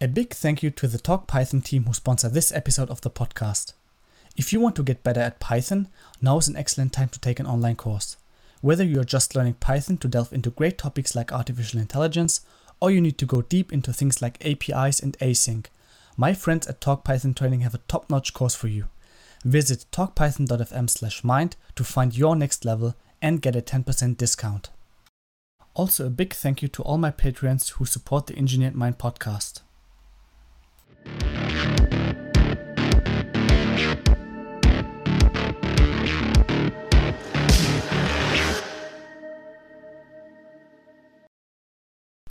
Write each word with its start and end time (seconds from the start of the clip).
A 0.00 0.06
big 0.06 0.32
thank 0.32 0.62
you 0.62 0.70
to 0.70 0.86
the 0.86 0.96
Talk 0.96 1.26
Python 1.26 1.60
team 1.60 1.82
who 1.82 1.92
sponsor 1.92 2.28
this 2.28 2.52
episode 2.52 2.88
of 2.88 3.00
the 3.00 3.10
podcast. 3.10 3.72
If 4.36 4.52
you 4.52 4.60
want 4.60 4.76
to 4.76 4.84
get 4.84 5.02
better 5.02 5.20
at 5.20 5.40
Python, 5.40 5.88
now 6.22 6.38
is 6.38 6.46
an 6.46 6.54
excellent 6.54 6.92
time 6.92 7.08
to 7.08 7.18
take 7.18 7.40
an 7.40 7.48
online 7.48 7.74
course. 7.74 8.16
Whether 8.60 8.84
you 8.84 9.00
are 9.00 9.04
just 9.04 9.34
learning 9.34 9.54
Python 9.54 9.96
to 9.96 10.06
delve 10.06 10.32
into 10.32 10.50
great 10.50 10.78
topics 10.78 11.16
like 11.16 11.32
artificial 11.32 11.80
intelligence, 11.80 12.42
or 12.80 12.92
you 12.92 13.00
need 13.00 13.18
to 13.18 13.26
go 13.26 13.42
deep 13.42 13.72
into 13.72 13.92
things 13.92 14.22
like 14.22 14.38
APIs 14.46 15.00
and 15.00 15.18
async, 15.18 15.66
my 16.16 16.32
friends 16.32 16.68
at 16.68 16.80
Talk 16.80 17.02
Python 17.02 17.34
Training 17.34 17.62
have 17.62 17.74
a 17.74 17.80
top-notch 17.88 18.32
course 18.32 18.54
for 18.54 18.68
you. 18.68 18.84
Visit 19.44 19.86
talkpython.fm/mind 19.90 21.56
to 21.74 21.82
find 21.82 22.16
your 22.16 22.36
next 22.36 22.64
level 22.64 22.94
and 23.20 23.42
get 23.42 23.56
a 23.56 23.60
10% 23.60 24.16
discount. 24.16 24.70
Also, 25.74 26.06
a 26.06 26.10
big 26.10 26.34
thank 26.34 26.62
you 26.62 26.68
to 26.68 26.84
all 26.84 26.98
my 26.98 27.10
Patreons 27.10 27.70
who 27.70 27.84
support 27.84 28.28
the 28.28 28.38
Engineered 28.38 28.76
Mind 28.76 28.98
podcast. 28.98 29.62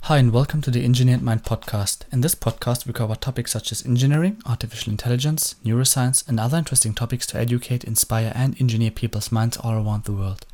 Hi, 0.08 0.16
and 0.16 0.32
welcome 0.32 0.62
to 0.62 0.70
the 0.70 0.86
Engineered 0.86 1.20
Mind 1.20 1.44
podcast. 1.44 2.04
In 2.10 2.22
this 2.22 2.34
podcast, 2.34 2.86
we 2.86 2.94
cover 2.94 3.14
topics 3.14 3.52
such 3.52 3.70
as 3.72 3.84
engineering, 3.84 4.40
artificial 4.46 4.90
intelligence, 4.90 5.54
neuroscience, 5.62 6.26
and 6.26 6.40
other 6.40 6.56
interesting 6.56 6.94
topics 6.94 7.26
to 7.26 7.38
educate, 7.38 7.84
inspire, 7.84 8.32
and 8.34 8.58
engineer 8.58 8.90
people's 8.90 9.30
minds 9.30 9.58
all 9.58 9.74
around 9.74 10.04
the 10.04 10.14
world. 10.14 10.46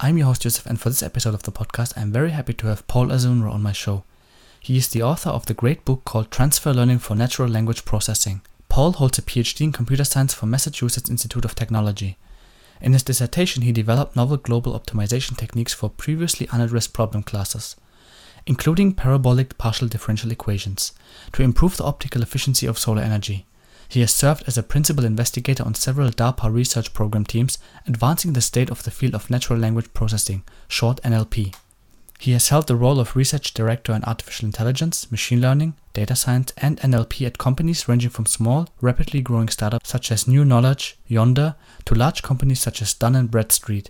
I'm 0.00 0.16
your 0.16 0.28
host, 0.28 0.40
Joseph, 0.40 0.64
and 0.64 0.80
for 0.80 0.88
this 0.88 1.02
episode 1.02 1.34
of 1.34 1.42
the 1.42 1.52
podcast, 1.52 1.92
I'm 1.94 2.10
very 2.10 2.30
happy 2.30 2.54
to 2.54 2.68
have 2.68 2.86
Paul 2.86 3.08
Azunre 3.08 3.52
on 3.52 3.62
my 3.62 3.72
show. 3.72 4.04
He 4.60 4.76
is 4.76 4.88
the 4.88 5.02
author 5.02 5.30
of 5.30 5.46
the 5.46 5.54
great 5.54 5.84
book 5.84 6.04
called 6.04 6.30
Transfer 6.30 6.72
Learning 6.72 6.98
for 6.98 7.14
Natural 7.14 7.48
Language 7.48 7.84
Processing. 7.84 8.42
Paul 8.68 8.92
holds 8.92 9.18
a 9.18 9.22
PhD 9.22 9.62
in 9.62 9.72
computer 9.72 10.04
science 10.04 10.32
from 10.32 10.50
Massachusetts 10.50 11.10
Institute 11.10 11.44
of 11.44 11.54
Technology. 11.54 12.16
In 12.80 12.92
his 12.92 13.02
dissertation, 13.02 13.62
he 13.62 13.72
developed 13.72 14.16
novel 14.16 14.36
global 14.36 14.78
optimization 14.78 15.36
techniques 15.36 15.74
for 15.74 15.90
previously 15.90 16.48
unaddressed 16.52 16.92
problem 16.92 17.22
classes 17.22 17.76
including 18.46 18.94
parabolic 18.94 19.56
partial 19.58 19.88
differential 19.88 20.30
equations, 20.30 20.92
to 21.32 21.42
improve 21.42 21.76
the 21.76 21.84
optical 21.84 22.22
efficiency 22.22 22.66
of 22.66 22.78
solar 22.78 23.02
energy. 23.02 23.46
He 23.88 24.00
has 24.00 24.12
served 24.12 24.44
as 24.46 24.56
a 24.56 24.62
principal 24.62 25.04
investigator 25.04 25.64
on 25.64 25.74
several 25.74 26.10
DARPA 26.10 26.52
research 26.52 26.94
program 26.94 27.24
teams 27.24 27.58
advancing 27.86 28.32
the 28.32 28.40
state 28.40 28.70
of 28.70 28.84
the 28.84 28.90
field 28.90 29.14
of 29.14 29.30
natural 29.30 29.58
language 29.58 29.92
processing, 29.92 30.44
short 30.68 31.00
NLP. 31.02 31.54
He 32.20 32.32
has 32.32 32.50
held 32.50 32.66
the 32.66 32.76
role 32.76 33.00
of 33.00 33.16
research 33.16 33.54
director 33.54 33.94
in 33.94 34.04
artificial 34.04 34.44
intelligence, 34.44 35.10
machine 35.10 35.40
learning, 35.40 35.72
data 35.94 36.14
science, 36.14 36.52
and 36.58 36.78
NLP 36.80 37.26
at 37.26 37.38
companies 37.38 37.88
ranging 37.88 38.10
from 38.10 38.26
small, 38.26 38.68
rapidly 38.82 39.22
growing 39.22 39.48
startups 39.48 39.88
such 39.88 40.12
as 40.12 40.28
New 40.28 40.44
Knowledge, 40.44 40.98
Yonder, 41.06 41.54
to 41.86 41.94
large 41.94 42.22
companies 42.22 42.60
such 42.60 42.82
as 42.82 42.92
Dun 42.92 43.26
& 43.26 43.28
Bradstreet. 43.28 43.88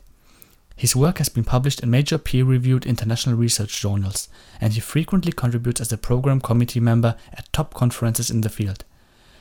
His 0.77 0.95
work 0.95 1.19
has 1.19 1.29
been 1.29 1.43
published 1.43 1.81
in 1.81 1.91
major 1.91 2.19
peer-reviewed 2.19 2.87
international 2.87 3.35
research 3.35 3.81
journals, 3.81 4.29
and 4.61 4.75
he 4.75 4.81
frequently 4.81 5.33
contributes 5.33 5.81
as 5.81 5.93
a 5.93 5.99
program 5.99 6.41
committee 6.41 6.79
member 6.79 7.17
at 7.33 7.53
top 7.53 7.75
conferences 7.75 8.31
in 8.31 8.43
the 8.43 8.49
field. 8.49 8.85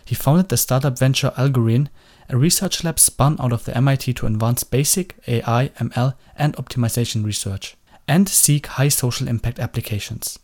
He 0.03 0.15
founded 0.15 0.49
the 0.49 0.57
startup 0.57 0.97
venture 0.97 1.31
Algorine, 1.37 1.91
a 2.27 2.37
research 2.37 2.83
lab 2.83 2.97
spun 2.97 3.37
out 3.39 3.53
of 3.53 3.65
the 3.65 3.77
MIT 3.77 4.15
to 4.15 4.25
advance 4.25 4.63
basic 4.63 5.15
AI, 5.27 5.69
ML, 5.77 6.15
and 6.35 6.55
optimization 6.55 7.23
research, 7.23 7.77
and 8.09 8.27
seek 8.27 8.65
high 8.65 8.88
social 8.88 9.27
impact 9.27 9.59
applications. 9.59 10.39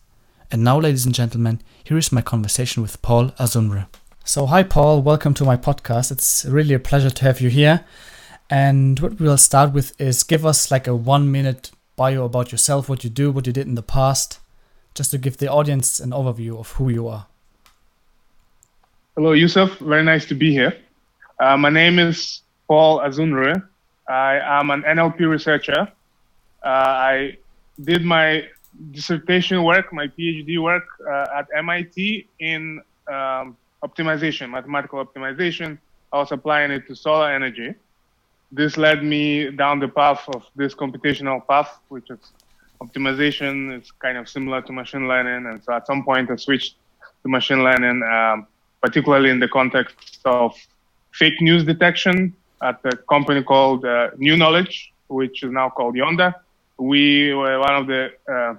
And 0.51 0.63
now, 0.63 0.79
ladies 0.79 1.03
and 1.03 1.15
gentlemen, 1.15 1.61
here 1.83 1.97
is 1.97 2.11
my 2.11 2.21
conversation 2.21 2.83
with 2.83 3.01
Paul 3.01 3.31
Azunre. 3.39 3.87
So, 4.23 4.45
hi, 4.45 4.61
Paul. 4.61 5.01
Welcome 5.01 5.33
to 5.33 5.43
my 5.43 5.57
podcast. 5.57 6.11
It's 6.11 6.45
really 6.45 6.75
a 6.75 6.79
pleasure 6.79 7.09
to 7.09 7.23
have 7.23 7.41
you 7.41 7.49
here. 7.49 7.83
And 8.51 8.99
what 8.99 9.19
we'll 9.19 9.37
start 9.37 9.73
with 9.73 9.99
is 9.99 10.21
give 10.21 10.45
us 10.45 10.69
like 10.69 10.85
a 10.85 10.95
one 10.95 11.31
minute 11.31 11.71
bio 11.95 12.25
about 12.25 12.51
yourself, 12.51 12.87
what 12.87 13.03
you 13.03 13.09
do, 13.09 13.31
what 13.31 13.47
you 13.47 13.53
did 13.53 13.65
in 13.65 13.73
the 13.73 13.81
past, 13.81 14.39
just 14.93 15.09
to 15.09 15.17
give 15.17 15.37
the 15.37 15.47
audience 15.51 15.99
an 15.99 16.11
overview 16.11 16.59
of 16.59 16.73
who 16.73 16.89
you 16.89 17.07
are. 17.07 17.25
Hello, 19.15 19.31
Yusuf. 19.31 19.79
Very 19.79 20.03
nice 20.03 20.27
to 20.27 20.35
be 20.35 20.51
here. 20.51 20.77
Uh, 21.39 21.57
my 21.57 21.71
name 21.71 21.97
is 21.97 22.43
Paul 22.67 22.99
Azunre. 22.99 23.67
I 24.07 24.39
am 24.59 24.69
an 24.69 24.83
NLP 24.83 25.27
researcher. 25.27 25.91
Uh, 26.63 26.67
I 26.67 27.37
did 27.81 28.03
my 28.03 28.47
dissertation 28.91 29.63
work, 29.63 29.91
my 29.93 30.07
PhD 30.07 30.61
work 30.61 30.85
uh, 31.07 31.39
at 31.39 31.47
MIT 31.55 32.27
in 32.39 32.81
um, 33.07 33.57
optimization, 33.83 34.49
mathematical 34.49 35.03
optimization. 35.03 35.77
I 36.11 36.17
was 36.17 36.31
applying 36.31 36.71
it 36.71 36.87
to 36.87 36.95
solar 36.95 37.31
energy 37.31 37.75
this 38.55 38.77
led 38.77 39.03
me 39.03 39.51
down 39.51 39.79
the 39.79 39.87
path 39.87 40.23
of 40.29 40.43
this 40.55 40.73
computational 40.73 41.45
path, 41.47 41.79
which 41.89 42.09
is 42.09 42.19
optimization. 42.81 43.75
It's 43.75 43.91
kind 43.91 44.17
of 44.17 44.29
similar 44.29 44.61
to 44.61 44.71
machine 44.71 45.07
learning. 45.07 45.45
And 45.49 45.63
so 45.63 45.73
at 45.73 45.85
some 45.87 46.03
point 46.03 46.31
I 46.31 46.35
switched 46.35 46.75
to 47.23 47.29
machine 47.29 47.63
learning, 47.63 48.03
um, 48.03 48.47
particularly 48.81 49.29
in 49.29 49.39
the 49.39 49.47
context 49.47 50.19
of 50.25 50.55
fake 51.11 51.41
news 51.41 51.63
detection 51.63 52.33
at 52.61 52.79
a 52.85 52.95
company 52.95 53.43
called 53.43 53.83
uh, 53.85 54.11
New 54.17 54.37
Knowledge, 54.37 54.93
which 55.07 55.43
is 55.43 55.51
now 55.51 55.69
called 55.69 55.95
Yonder. 55.95 56.33
We 56.77 57.33
were 57.33 57.59
one 57.59 57.75
of 57.75 57.87
the 57.87 58.11
uh, 58.29 58.55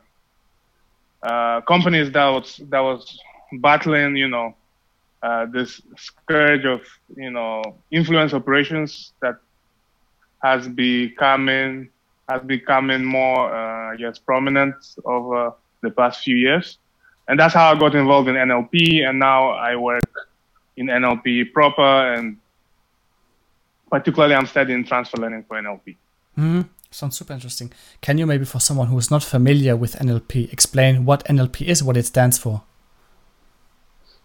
uh, 1.26 1.60
companies 1.62 2.10
that 2.12 2.28
was 2.28 2.60
that 2.70 2.80
was 2.80 3.18
battling, 3.60 4.16
you 4.16 4.28
know, 4.28 4.54
uh, 5.22 5.46
this 5.46 5.82
scourge 5.96 6.64
of 6.64 6.80
you 7.14 7.30
know 7.30 7.62
influence 7.90 8.32
operations 8.32 9.12
that 9.20 9.36
has 10.42 10.68
becoming 10.68 11.90
has 12.28 12.42
becoming 12.42 13.04
more, 13.04 13.54
uh, 13.54 13.96
guess, 13.96 14.18
prominent 14.18 14.74
over 15.04 15.52
the 15.82 15.90
past 15.90 16.22
few 16.22 16.36
years. 16.36 16.78
And 17.28 17.38
that's 17.38 17.54
how 17.54 17.72
I 17.72 17.78
got 17.78 17.94
involved 17.94 18.28
in 18.28 18.34
NLP. 18.34 19.08
And 19.08 19.18
now 19.18 19.50
I 19.50 19.76
work 19.76 20.02
in 20.76 20.86
NLP 20.86 21.52
proper 21.52 22.14
and 22.14 22.36
particularly 23.90 24.34
I'm 24.34 24.46
studying 24.46 24.84
transfer 24.84 25.18
learning 25.18 25.44
for 25.46 25.60
NLP. 25.60 25.96
Mm-hmm. 26.38 26.62
Sounds 26.90 27.16
super 27.16 27.32
interesting. 27.32 27.72
Can 28.00 28.18
you 28.18 28.26
maybe, 28.26 28.44
for 28.44 28.60
someone 28.60 28.88
who 28.88 28.98
is 28.98 29.10
not 29.10 29.22
familiar 29.22 29.76
with 29.76 29.96
NLP, 29.96 30.52
explain 30.52 31.04
what 31.04 31.24
NLP 31.24 31.66
is, 31.66 31.82
what 31.82 31.96
it 31.96 32.06
stands 32.06 32.38
for? 32.38 32.62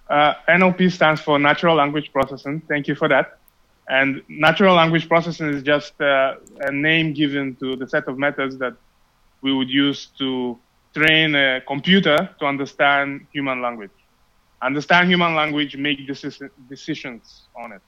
Uh, 0.09 0.33
NLP 0.47 0.91
stands 0.91 1.21
for 1.21 1.39
Natural 1.39 1.75
Language 1.75 2.11
Processing. 2.11 2.61
Thank 2.67 2.87
you 2.87 2.95
for 2.95 3.07
that. 3.07 3.39
And 3.91 4.21
natural 4.29 4.75
language 4.75 5.09
processing 5.09 5.49
is 5.49 5.63
just 5.63 5.99
uh, 5.99 6.35
a 6.61 6.71
name 6.71 7.13
given 7.13 7.55
to 7.57 7.75
the 7.75 7.87
set 7.87 8.07
of 8.07 8.17
methods 8.17 8.57
that 8.59 8.73
we 9.41 9.53
would 9.53 9.69
use 9.69 10.07
to 10.17 10.57
train 10.93 11.35
a 11.35 11.61
computer 11.67 12.29
to 12.39 12.45
understand 12.45 13.25
human 13.33 13.61
language. 13.61 13.91
Understand 14.61 15.09
human 15.09 15.35
language, 15.35 15.75
make 15.75 16.07
decisions 16.69 17.43
on 17.55 17.73
it. 17.73 17.81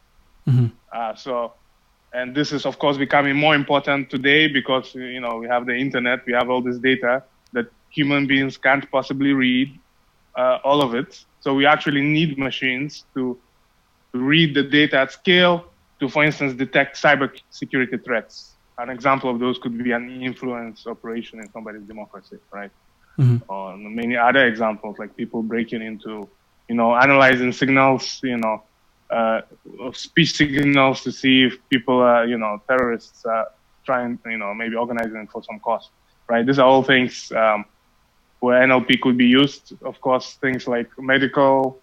Mm-hmm. 0.47 0.65
Uh, 0.91 1.15
so, 1.15 1.53
and 2.13 2.35
this 2.35 2.51
is 2.51 2.65
of 2.65 2.77
course 2.79 2.97
becoming 2.97 3.35
more 3.35 3.55
important 3.55 4.09
today 4.09 4.47
because 4.47 4.93
you 4.95 5.19
know 5.19 5.37
we 5.37 5.47
have 5.47 5.65
the 5.65 5.75
internet, 5.75 6.25
we 6.25 6.33
have 6.33 6.49
all 6.49 6.61
this 6.61 6.77
data 6.77 7.23
that 7.53 7.67
human 7.89 8.27
beings 8.27 8.57
can't 8.57 8.89
possibly 8.91 9.33
read 9.33 9.79
uh, 10.35 10.59
all 10.63 10.81
of 10.81 10.95
it. 10.95 11.23
So 11.41 11.53
we 11.53 11.65
actually 11.65 12.01
need 12.01 12.37
machines 12.37 13.05
to 13.13 13.37
read 14.13 14.55
the 14.55 14.63
data 14.63 14.99
at 14.99 15.11
scale 15.11 15.65
to, 15.99 16.09
for 16.09 16.23
instance, 16.23 16.53
detect 16.53 17.01
cyber 17.01 17.31
security 17.49 17.97
threats. 17.97 18.55
An 18.77 18.89
example 18.89 19.29
of 19.29 19.39
those 19.39 19.59
could 19.59 19.77
be 19.77 19.91
an 19.91 20.21
influence 20.21 20.87
operation 20.87 21.39
in 21.39 21.51
somebody's 21.51 21.83
democracy, 21.83 22.37
right? 22.51 22.71
Mm-hmm. 23.19 23.51
Or 23.51 23.77
many 23.77 24.15
other 24.15 24.45
examples, 24.45 24.97
like 24.97 25.15
people 25.15 25.43
breaking 25.43 25.83
into, 25.83 26.27
you 26.67 26.75
know, 26.75 26.95
analyzing 26.95 27.51
signals, 27.51 28.19
you 28.23 28.37
know, 28.37 28.63
uh, 29.09 29.41
speech 29.93 30.33
signals 30.33 31.01
to 31.01 31.11
see 31.11 31.43
if 31.43 31.57
people 31.69 31.99
are, 31.99 32.25
you 32.25 32.37
know, 32.37 32.61
terrorists 32.67 33.25
are 33.25 33.47
trying, 33.85 34.17
you 34.25 34.37
know, 34.37 34.53
maybe 34.53 34.75
organizing 34.75 35.27
for 35.27 35.43
some 35.43 35.59
cause, 35.59 35.89
right? 36.27 36.45
These 36.45 36.59
are 36.59 36.67
all 36.67 36.83
things 36.83 37.31
um, 37.31 37.65
where 38.39 38.65
NLP 38.65 39.01
could 39.01 39.17
be 39.17 39.27
used. 39.27 39.73
Of 39.83 39.99
course, 40.01 40.35
things 40.35 40.67
like 40.67 40.89
medical 40.97 41.79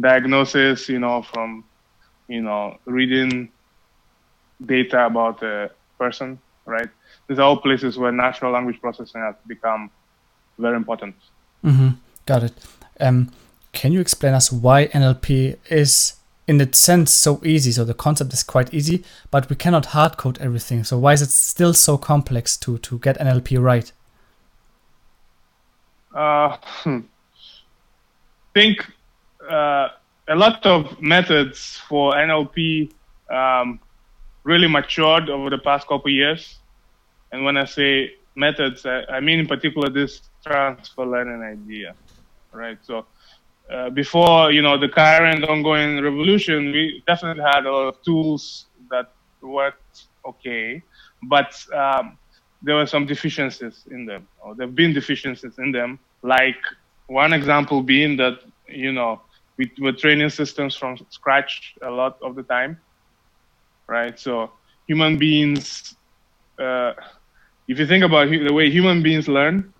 diagnosis, 0.00 0.88
you 0.88 0.98
know, 0.98 1.22
from 1.22 1.64
you 2.28 2.40
know, 2.40 2.78
reading 2.84 3.50
data 4.64 5.06
about 5.06 5.42
a 5.42 5.70
person, 5.98 6.38
right? 6.64 6.88
These 7.28 7.38
are 7.38 7.42
all 7.42 7.58
places 7.58 7.98
where 7.98 8.12
natural 8.12 8.52
language 8.52 8.80
processing 8.80 9.20
has 9.20 9.34
become 9.46 9.90
very 10.58 10.76
important. 10.76 11.14
Mm-hmm. 11.64 11.90
Got 12.26 12.44
it. 12.44 12.54
Um, 13.00 13.30
can 13.72 13.92
you 13.92 14.00
explain 14.00 14.34
us 14.34 14.50
why 14.50 14.86
NLP 14.88 15.58
is, 15.70 16.14
in 16.46 16.60
its 16.60 16.78
sense, 16.78 17.12
so 17.12 17.40
easy? 17.44 17.72
So 17.72 17.84
the 17.84 17.94
concept 17.94 18.32
is 18.32 18.42
quite 18.42 18.72
easy, 18.74 19.04
but 19.30 19.48
we 19.48 19.56
cannot 19.56 19.86
hard 19.86 20.16
code 20.16 20.38
everything. 20.40 20.84
So 20.84 20.98
why 20.98 21.12
is 21.12 21.22
it 21.22 21.30
still 21.30 21.74
so 21.74 21.96
complex 21.96 22.56
to 22.58 22.78
to 22.78 22.98
get 22.98 23.18
NLP 23.18 23.62
right? 23.62 23.92
Uh, 26.14 26.56
hmm. 26.82 27.00
think 28.54 28.86
uh, 29.48 29.88
a 30.28 30.36
lot 30.36 30.64
of 30.66 31.00
methods 31.00 31.80
for 31.88 32.12
NLP 32.12 32.92
um, 33.30 33.80
really 34.44 34.68
matured 34.68 35.30
over 35.30 35.48
the 35.48 35.58
past 35.58 35.86
couple 35.88 36.10
years. 36.10 36.58
And 37.30 37.44
when 37.44 37.56
I 37.56 37.64
say 37.64 38.14
methods, 38.34 38.84
I, 38.84 39.04
I 39.04 39.20
mean 39.20 39.38
in 39.38 39.46
particular 39.46 39.88
this 39.88 40.22
transfer 40.44 41.06
learning 41.06 41.42
idea, 41.42 41.94
right? 42.52 42.78
So 42.82 43.06
uh, 43.70 43.90
before 43.90 44.50
you 44.52 44.62
know 44.62 44.78
the 44.78 44.88
current 44.88 45.44
ongoing 45.44 46.02
revolution, 46.02 46.72
we 46.72 47.02
definitely 47.06 47.42
had 47.42 47.66
a 47.66 47.72
lot 47.72 47.88
of 47.88 48.02
tools 48.02 48.66
that 48.90 49.06
worked 49.42 50.06
okay, 50.26 50.82
but 51.28 51.52
um, 51.74 52.18
there 52.62 52.76
were 52.76 52.86
some 52.86 53.06
deficiencies 53.06 53.86
in 53.90 54.04
them, 54.06 54.26
or 54.40 54.54
there 54.54 54.66
have 54.66 54.74
been 54.74 54.92
deficiencies 54.92 55.58
in 55.58 55.72
them. 55.72 55.98
Like 56.22 56.60
one 57.06 57.32
example 57.32 57.82
being 57.82 58.16
that 58.16 58.38
you 58.68 58.92
know 58.92 59.20
we 59.58 59.70
were 59.80 59.92
training 59.92 60.30
systems 60.30 60.74
from 60.76 60.96
scratch 61.10 61.74
a 61.82 61.90
lot 61.90 62.16
of 62.22 62.34
the 62.34 62.42
time, 62.42 62.78
right? 63.88 64.18
So 64.18 64.52
human 64.86 65.18
beings, 65.18 65.94
uh, 66.58 66.92
if 67.68 67.78
you 67.78 67.86
think 67.86 68.04
about 68.04 68.28
the 68.30 68.52
way 68.52 68.70
human 68.70 69.02
beings 69.02 69.28
learn, 69.28 69.72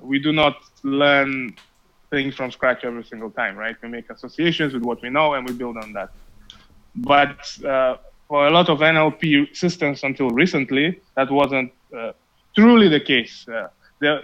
we 0.00 0.18
do 0.18 0.32
not 0.32 0.56
learn 0.82 1.54
things 2.10 2.34
from 2.34 2.50
scratch 2.50 2.84
every 2.84 3.04
single 3.04 3.30
time, 3.30 3.56
right? 3.56 3.76
We 3.82 3.88
make 3.88 4.10
associations 4.10 4.74
with 4.74 4.82
what 4.82 5.02
we 5.02 5.10
know 5.10 5.34
and 5.34 5.46
we 5.48 5.54
build 5.54 5.76
on 5.76 5.92
that. 5.92 6.10
But 6.94 7.38
uh, 7.64 7.96
for 8.28 8.46
a 8.46 8.50
lot 8.50 8.68
of 8.68 8.78
NLP 8.78 9.56
systems 9.56 10.02
until 10.02 10.30
recently, 10.30 11.00
that 11.16 11.30
wasn't 11.30 11.72
uh, 11.96 12.12
truly 12.54 12.88
the 12.88 13.00
case. 13.00 13.46
Uh, 13.48 13.68
there, 14.00 14.22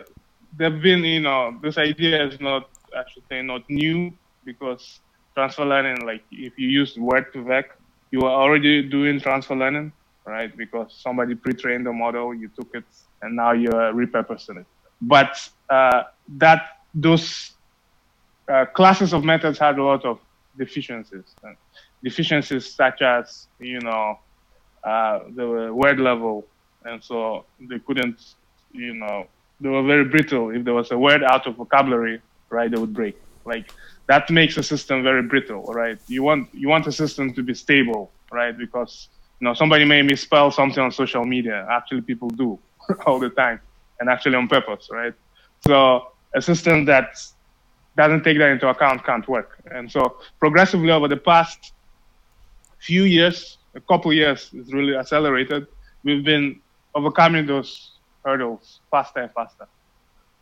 there've 0.56 0.80
been, 0.80 1.04
you 1.04 1.20
know, 1.20 1.58
this 1.62 1.78
idea 1.78 2.26
is 2.26 2.40
not, 2.40 2.68
I 2.96 3.02
should 3.12 3.24
say, 3.28 3.42
not 3.42 3.68
new 3.68 4.12
because 4.44 5.00
transfer 5.34 5.64
learning, 5.64 6.06
like 6.06 6.22
if 6.30 6.58
you 6.58 6.68
use 6.68 6.96
Word2Vec, 6.96 7.64
you 8.10 8.20
are 8.22 8.42
already 8.42 8.82
doing 8.82 9.20
transfer 9.20 9.56
learning, 9.56 9.92
right? 10.26 10.54
Because 10.56 10.94
somebody 11.02 11.34
pre-trained 11.34 11.86
the 11.86 11.92
model, 11.92 12.34
you 12.34 12.48
took 12.48 12.68
it, 12.74 12.84
and 13.22 13.34
now 13.36 13.52
you're 13.52 13.92
repurposing 13.92 14.60
it. 14.60 14.66
But 15.00 15.48
uh, 15.70 16.04
that 16.36 16.82
those 16.94 17.52
uh, 18.48 18.66
classes 18.66 19.12
of 19.12 19.24
methods 19.24 19.58
had 19.58 19.78
a 19.78 19.82
lot 19.82 20.04
of 20.04 20.18
deficiencies. 20.56 21.34
And 21.42 21.56
deficiencies 22.02 22.72
such 22.72 23.02
as, 23.02 23.46
you 23.58 23.80
know, 23.80 24.18
uh, 24.84 25.20
the 25.34 25.70
word 25.72 26.00
level, 26.00 26.44
and 26.84 27.02
so 27.02 27.44
they 27.60 27.78
couldn't, 27.78 28.34
you 28.72 28.94
know, 28.94 29.26
they 29.60 29.68
were 29.68 29.82
very 29.82 30.04
brittle. 30.04 30.50
If 30.50 30.64
there 30.64 30.74
was 30.74 30.90
a 30.90 30.98
word 30.98 31.22
out 31.22 31.46
of 31.46 31.56
vocabulary, 31.56 32.20
right, 32.50 32.70
they 32.70 32.78
would 32.78 32.92
break. 32.92 33.16
Like 33.44 33.72
that 34.08 34.30
makes 34.30 34.56
a 34.56 34.62
system 34.62 35.02
very 35.02 35.22
brittle, 35.22 35.62
right? 35.64 35.98
You 36.08 36.22
want 36.22 36.48
you 36.52 36.68
want 36.68 36.86
a 36.86 36.92
system 36.92 37.32
to 37.34 37.42
be 37.42 37.54
stable, 37.54 38.10
right? 38.30 38.56
Because 38.56 39.08
you 39.40 39.46
know 39.46 39.54
somebody 39.54 39.84
may 39.84 40.02
misspell 40.02 40.50
something 40.50 40.82
on 40.82 40.90
social 40.92 41.24
media. 41.24 41.66
Actually, 41.70 42.02
people 42.02 42.28
do 42.30 42.58
all 43.06 43.18
the 43.18 43.30
time, 43.30 43.60
and 44.00 44.08
actually 44.08 44.36
on 44.36 44.48
purpose, 44.48 44.88
right? 44.90 45.14
So 45.66 46.08
a 46.34 46.42
system 46.42 46.84
that 46.86 47.16
doesn't 47.96 48.22
take 48.22 48.38
that 48.38 48.50
into 48.50 48.68
account 48.68 49.04
can't 49.04 49.26
work. 49.28 49.62
And 49.70 49.90
so 49.90 50.18
progressively 50.38 50.90
over 50.90 51.08
the 51.08 51.16
past 51.16 51.72
few 52.78 53.04
years, 53.04 53.58
a 53.74 53.80
couple 53.80 54.12
years, 54.12 54.50
it's 54.52 54.72
really 54.72 54.96
accelerated. 54.96 55.66
We've 56.04 56.24
been 56.24 56.60
overcoming 56.94 57.46
those 57.46 57.92
hurdles 58.24 58.80
faster 58.90 59.20
and 59.20 59.32
faster. 59.32 59.66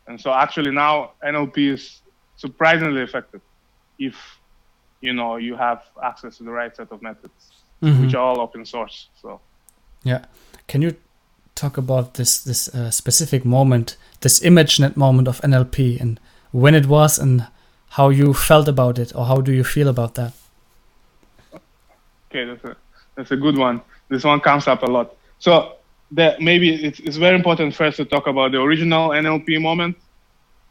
And 0.07 0.19
so 0.19 0.31
actually 0.31 0.71
now 0.71 1.11
NLP 1.23 1.73
is 1.73 2.01
surprisingly 2.35 3.01
effective 3.01 3.41
if 3.99 4.15
you 5.01 5.13
know 5.13 5.37
you 5.37 5.55
have 5.55 5.83
access 6.03 6.37
to 6.37 6.43
the 6.43 6.51
right 6.51 6.75
set 6.75 6.91
of 6.91 7.01
methods, 7.01 7.51
mm-hmm. 7.81 8.01
which 8.01 8.15
are 8.15 8.23
all 8.23 8.41
open 8.41 8.65
source. 8.65 9.09
So 9.21 9.39
yeah, 10.03 10.25
can 10.67 10.81
you 10.81 10.95
talk 11.55 11.77
about 11.77 12.15
this 12.15 12.41
this 12.43 12.67
uh, 12.73 12.91
specific 12.91 13.45
moment, 13.45 13.97
this 14.21 14.39
ImageNet 14.39 14.97
moment 14.97 15.27
of 15.27 15.41
NLP, 15.41 16.01
and 16.01 16.19
when 16.51 16.75
it 16.75 16.85
was, 16.85 17.19
and 17.19 17.47
how 17.89 18.09
you 18.09 18.33
felt 18.33 18.67
about 18.67 18.99
it, 18.99 19.15
or 19.15 19.25
how 19.25 19.41
do 19.41 19.51
you 19.51 19.63
feel 19.63 19.87
about 19.87 20.15
that? 20.15 20.33
Okay, 22.29 22.45
that's 22.45 22.63
a 22.63 22.75
that's 23.15 23.31
a 23.31 23.37
good 23.37 23.57
one. 23.57 23.81
This 24.09 24.23
one 24.23 24.39
comes 24.39 24.67
up 24.67 24.83
a 24.83 24.87
lot. 24.87 25.15
So 25.39 25.75
that 26.11 26.41
maybe 26.41 26.73
it's, 26.73 26.99
it's 26.99 27.17
very 27.17 27.35
important 27.35 27.75
first 27.75 27.97
to 27.97 28.05
talk 28.05 28.27
about 28.27 28.51
the 28.51 28.61
original 28.61 29.09
NLP 29.09 29.61
moment, 29.61 29.97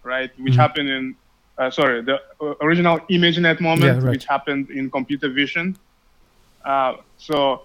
right, 0.03 0.31
which 0.39 0.53
mm-hmm. 0.53 0.61
happened 0.61 0.89
in 0.89 1.17
uh, 1.61 1.71
sorry, 1.71 2.01
the 2.01 2.19
original 2.63 2.99
ImageNet 3.11 3.61
moment, 3.61 3.83
yeah, 3.85 4.03
right. 4.03 4.13
which 4.13 4.25
happened 4.25 4.71
in 4.71 4.91
computer 4.91 5.29
vision. 5.29 5.77
Uh, 6.65 6.95
so, 7.19 7.63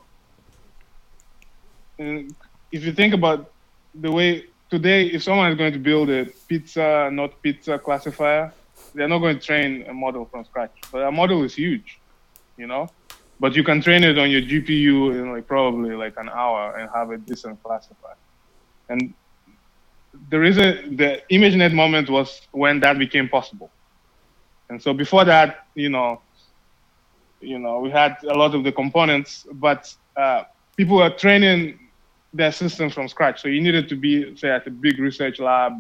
if 1.97 2.83
you 2.85 2.91
think 2.91 3.13
about 3.13 3.51
the 3.95 4.11
way 4.11 4.47
today, 4.77 5.05
if 5.05 5.23
someone 5.23 5.49
is 5.51 5.57
going 5.57 5.71
to 5.71 5.79
build 5.79 6.09
a 6.09 6.25
pizza, 6.49 7.09
not 7.11 7.41
pizza 7.41 7.79
classifier, 7.79 8.53
they're 8.93 9.07
not 9.07 9.19
going 9.19 9.39
to 9.39 9.45
train 9.49 9.85
a 9.87 9.93
model 9.93 10.25
from 10.25 10.43
scratch. 10.43 10.75
But 10.91 11.03
a 11.03 11.11
model 11.11 11.43
is 11.43 11.53
huge, 11.55 11.99
you 12.57 12.67
know. 12.67 12.89
But 13.39 13.55
you 13.55 13.63
can 13.63 13.81
train 13.81 14.03
it 14.03 14.17
on 14.17 14.29
your 14.29 14.41
GPU 14.41 14.95
in 15.17 15.31
like 15.31 15.47
probably 15.47 15.93
like 15.95 16.15
an 16.17 16.29
hour 16.29 16.75
and 16.77 16.89
have 16.93 17.11
a 17.11 17.17
decent 17.17 17.61
classifier. 17.63 18.17
And 18.89 19.13
the 20.29 20.39
reason 20.39 20.97
the 20.97 21.21
ImageNet 21.31 21.73
moment 21.73 22.09
was 22.09 22.41
when 22.51 22.79
that 22.81 22.99
became 22.99 23.27
possible. 23.29 23.69
And 24.69 24.81
so 24.81 24.93
before 24.93 25.23
that, 25.25 25.67
you 25.75 25.89
know, 25.89 26.21
you 27.39 27.59
know, 27.59 27.79
we 27.79 27.89
had 27.91 28.17
a 28.23 28.33
lot 28.33 28.55
of 28.55 28.63
the 28.63 28.71
components, 28.71 29.45
but 29.53 29.93
uh, 30.17 30.43
people 30.75 30.97
were 30.97 31.11
training 31.11 31.79
their 32.35 32.51
systems 32.51 32.93
from 32.93 33.07
scratch. 33.07 33.41
So 33.41 33.47
you 33.47 33.61
needed 33.61 33.87
to 33.89 33.95
be, 33.95 34.35
say, 34.35 34.49
at 34.49 34.67
a 34.67 34.71
big 34.71 34.99
research 34.99 35.39
lab, 35.39 35.73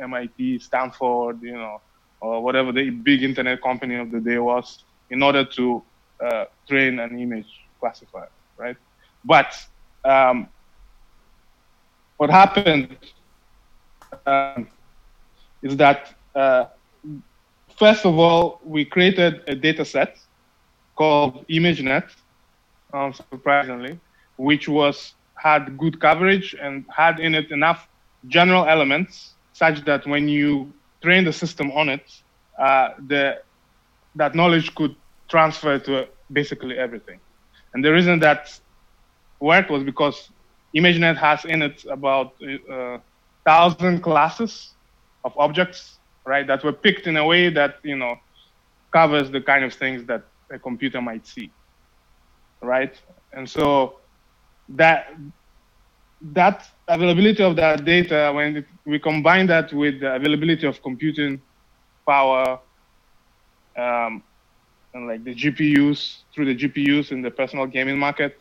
MIT, 0.00 0.58
Stanford, 0.60 1.42
you 1.42 1.52
know, 1.52 1.80
or 2.20 2.42
whatever 2.42 2.72
the 2.72 2.90
big 2.90 3.22
internet 3.22 3.62
company 3.62 3.96
of 3.96 4.10
the 4.10 4.20
day 4.20 4.38
was, 4.38 4.84
in 5.10 5.22
order 5.22 5.44
to 5.44 5.82
uh, 6.24 6.44
train 6.68 6.98
an 7.00 7.18
image 7.18 7.50
classifier, 7.78 8.30
right? 8.56 8.76
But 9.24 9.54
um, 10.04 10.48
what 12.16 12.30
happened 12.30 12.96
um, 14.26 14.68
is 15.62 15.76
that 15.76 16.14
uh, 16.34 16.64
first 17.76 18.06
of 18.06 18.18
all, 18.18 18.60
we 18.64 18.84
created 18.84 19.42
a 19.46 19.54
data 19.54 19.84
set 19.84 20.18
called 20.96 21.46
ImageNet, 21.48 22.08
um, 22.92 23.12
surprisingly, 23.12 23.98
which 24.36 24.68
was 24.68 25.14
had 25.42 25.76
good 25.78 26.00
coverage 26.00 26.54
and 26.60 26.84
had 26.94 27.20
in 27.20 27.34
it 27.34 27.50
enough 27.50 27.88
general 28.26 28.66
elements 28.66 29.34
such 29.52 29.84
that 29.84 30.06
when 30.06 30.28
you 30.28 30.72
train 31.02 31.24
the 31.24 31.32
system 31.32 31.70
on 31.72 31.88
it, 31.88 32.06
uh, 32.58 32.90
the, 33.08 33.40
that 34.14 34.34
knowledge 34.34 34.74
could 34.74 34.94
transfer 35.28 35.78
to 35.78 36.06
basically 36.32 36.76
everything. 36.78 37.20
And 37.74 37.84
the 37.84 37.92
reason 37.92 38.18
that 38.20 38.58
worked 39.40 39.70
was 39.70 39.82
because 39.82 40.30
ImageNet 40.74 41.16
has 41.16 41.44
in 41.44 41.62
it 41.62 41.84
about 41.90 42.34
uh, 42.70 42.98
thousand 43.44 44.02
classes 44.02 44.74
of 45.24 45.32
objects 45.38 46.00
right? 46.24 46.46
That 46.46 46.64
were 46.64 46.72
picked 46.72 47.06
in 47.06 47.16
a 47.16 47.24
way 47.24 47.50
that 47.50 47.76
you 47.82 47.96
know 47.96 48.16
covers 48.92 49.30
the 49.30 49.40
kind 49.40 49.64
of 49.64 49.72
things 49.72 50.06
that 50.06 50.24
a 50.50 50.58
computer 50.58 51.00
might 51.00 51.26
see, 51.26 51.52
right? 52.62 52.94
And 53.32 53.48
so 53.48 53.99
that 54.76 55.06
that 56.22 56.66
availability 56.88 57.42
of 57.42 57.56
that 57.56 57.84
data, 57.84 58.30
when 58.34 58.56
it, 58.58 58.66
we 58.84 58.98
combine 58.98 59.46
that 59.46 59.72
with 59.72 60.00
the 60.00 60.14
availability 60.14 60.66
of 60.66 60.82
computing 60.82 61.40
power, 62.06 62.60
um, 63.78 64.22
and 64.92 65.06
like 65.08 65.24
the 65.24 65.34
GPUs 65.34 66.22
through 66.34 66.46
the 66.46 66.56
GPUs 66.56 67.12
in 67.12 67.22
the 67.22 67.30
personal 67.30 67.66
gaming 67.66 67.98
market, 67.98 68.36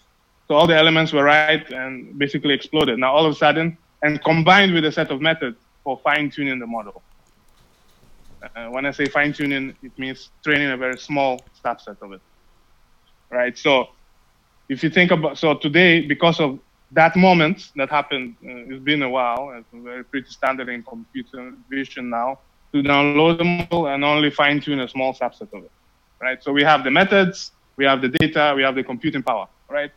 so 0.48 0.56
all 0.56 0.68
the 0.68 0.76
elements 0.76 1.14
were 1.14 1.24
right 1.24 1.70
and 1.72 2.18
basically 2.18 2.54
exploded. 2.54 3.00
Now 3.00 3.14
all 3.14 3.26
of 3.26 3.32
a 3.32 3.36
sudden, 3.36 3.78
and 4.02 4.24
combined 4.24 4.74
with 4.74 4.86
a 4.86 4.92
set 4.92 5.12
of 5.12 5.22
methods 5.22 5.58
for 5.84 6.00
fine 6.04 6.32
tuning 6.32 6.60
the 6.60 6.68
model. 6.68 7.04
Uh, 8.56 8.68
when 8.68 8.86
I 8.86 8.92
say 8.92 9.06
fine 9.06 9.34
tuning, 9.34 9.76
it 9.82 9.92
means 9.98 10.32
training 10.44 10.72
a 10.72 10.78
very 10.78 10.98
small 10.98 11.52
subset 11.66 11.98
of 12.02 12.14
it, 12.14 12.22
right? 13.32 13.58
So 13.58 13.88
if 14.70 14.84
you 14.84 14.90
think 14.90 15.12
about, 15.12 15.38
so 15.38 15.56
today, 15.56 16.02
because 16.02 16.40
of 16.40 16.60
that 16.92 17.16
moment 17.16 17.72
that 17.76 17.90
happened, 17.90 18.36
uh, 18.44 18.72
it's 18.74 18.84
been 18.84 19.02
a 19.04 19.10
while, 19.10 19.54
it's 19.58 19.68
very 19.74 20.04
pretty 20.04 20.30
standard 20.30 20.70
in 20.70 20.84
computer 20.84 21.54
vision 21.70 22.10
now, 22.10 22.40
to 22.72 22.82
download 22.82 23.40
the 23.40 23.44
model 23.44 23.88
and 23.88 24.06
only 24.06 24.30
fine 24.30 24.62
tune 24.62 24.80
a 24.80 24.88
small 24.88 25.14
subset 25.14 25.52
of 25.54 25.64
it, 25.64 25.72
right? 26.22 26.42
So 26.44 26.52
we 26.52 26.64
have 26.64 26.84
the 26.84 26.92
methods, 26.92 27.52
we 27.78 27.86
have 27.86 28.02
the 28.02 28.10
data, 28.10 28.54
we 28.56 28.62
have 28.64 28.76
the 28.76 28.84
computing 28.84 29.24
power, 29.24 29.48
right? 29.70 29.92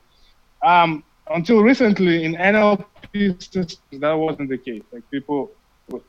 Um, 0.62 1.04
until 1.30 1.62
recently 1.62 2.24
in 2.24 2.34
NLP 2.34 3.42
systems, 3.42 3.78
that 3.92 4.12
wasn't 4.12 4.48
the 4.48 4.58
case. 4.58 4.82
Like 4.90 5.08
people, 5.10 5.50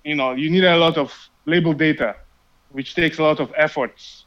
you 0.04 0.16
know, 0.16 0.32
you 0.32 0.50
need 0.50 0.64
a 0.64 0.78
lot 0.78 0.98
of 0.98 1.14
label 1.46 1.74
data 1.74 2.16
which 2.74 2.96
takes 2.96 3.20
a 3.20 3.24
lot 3.24 3.40
of 3.40 3.54
efforts 3.56 4.26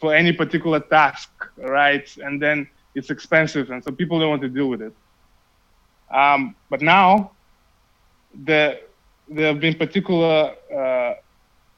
for 0.00 0.14
any 0.14 0.32
particular 0.32 0.80
task, 0.80 1.30
right? 1.56 2.08
And 2.18 2.40
then 2.40 2.68
it's 2.98 3.10
expensive, 3.10 3.70
and 3.70 3.82
so 3.84 3.92
people 3.92 4.18
don't 4.18 4.30
want 4.34 4.42
to 4.42 4.48
deal 4.48 4.68
with 4.68 4.82
it. 4.82 4.94
Um, 6.10 6.56
but 6.68 6.80
now, 6.82 7.30
the, 8.44 8.80
there 9.28 9.46
have 9.52 9.60
been 9.60 9.74
particular 9.74 10.54
uh, 10.80 11.14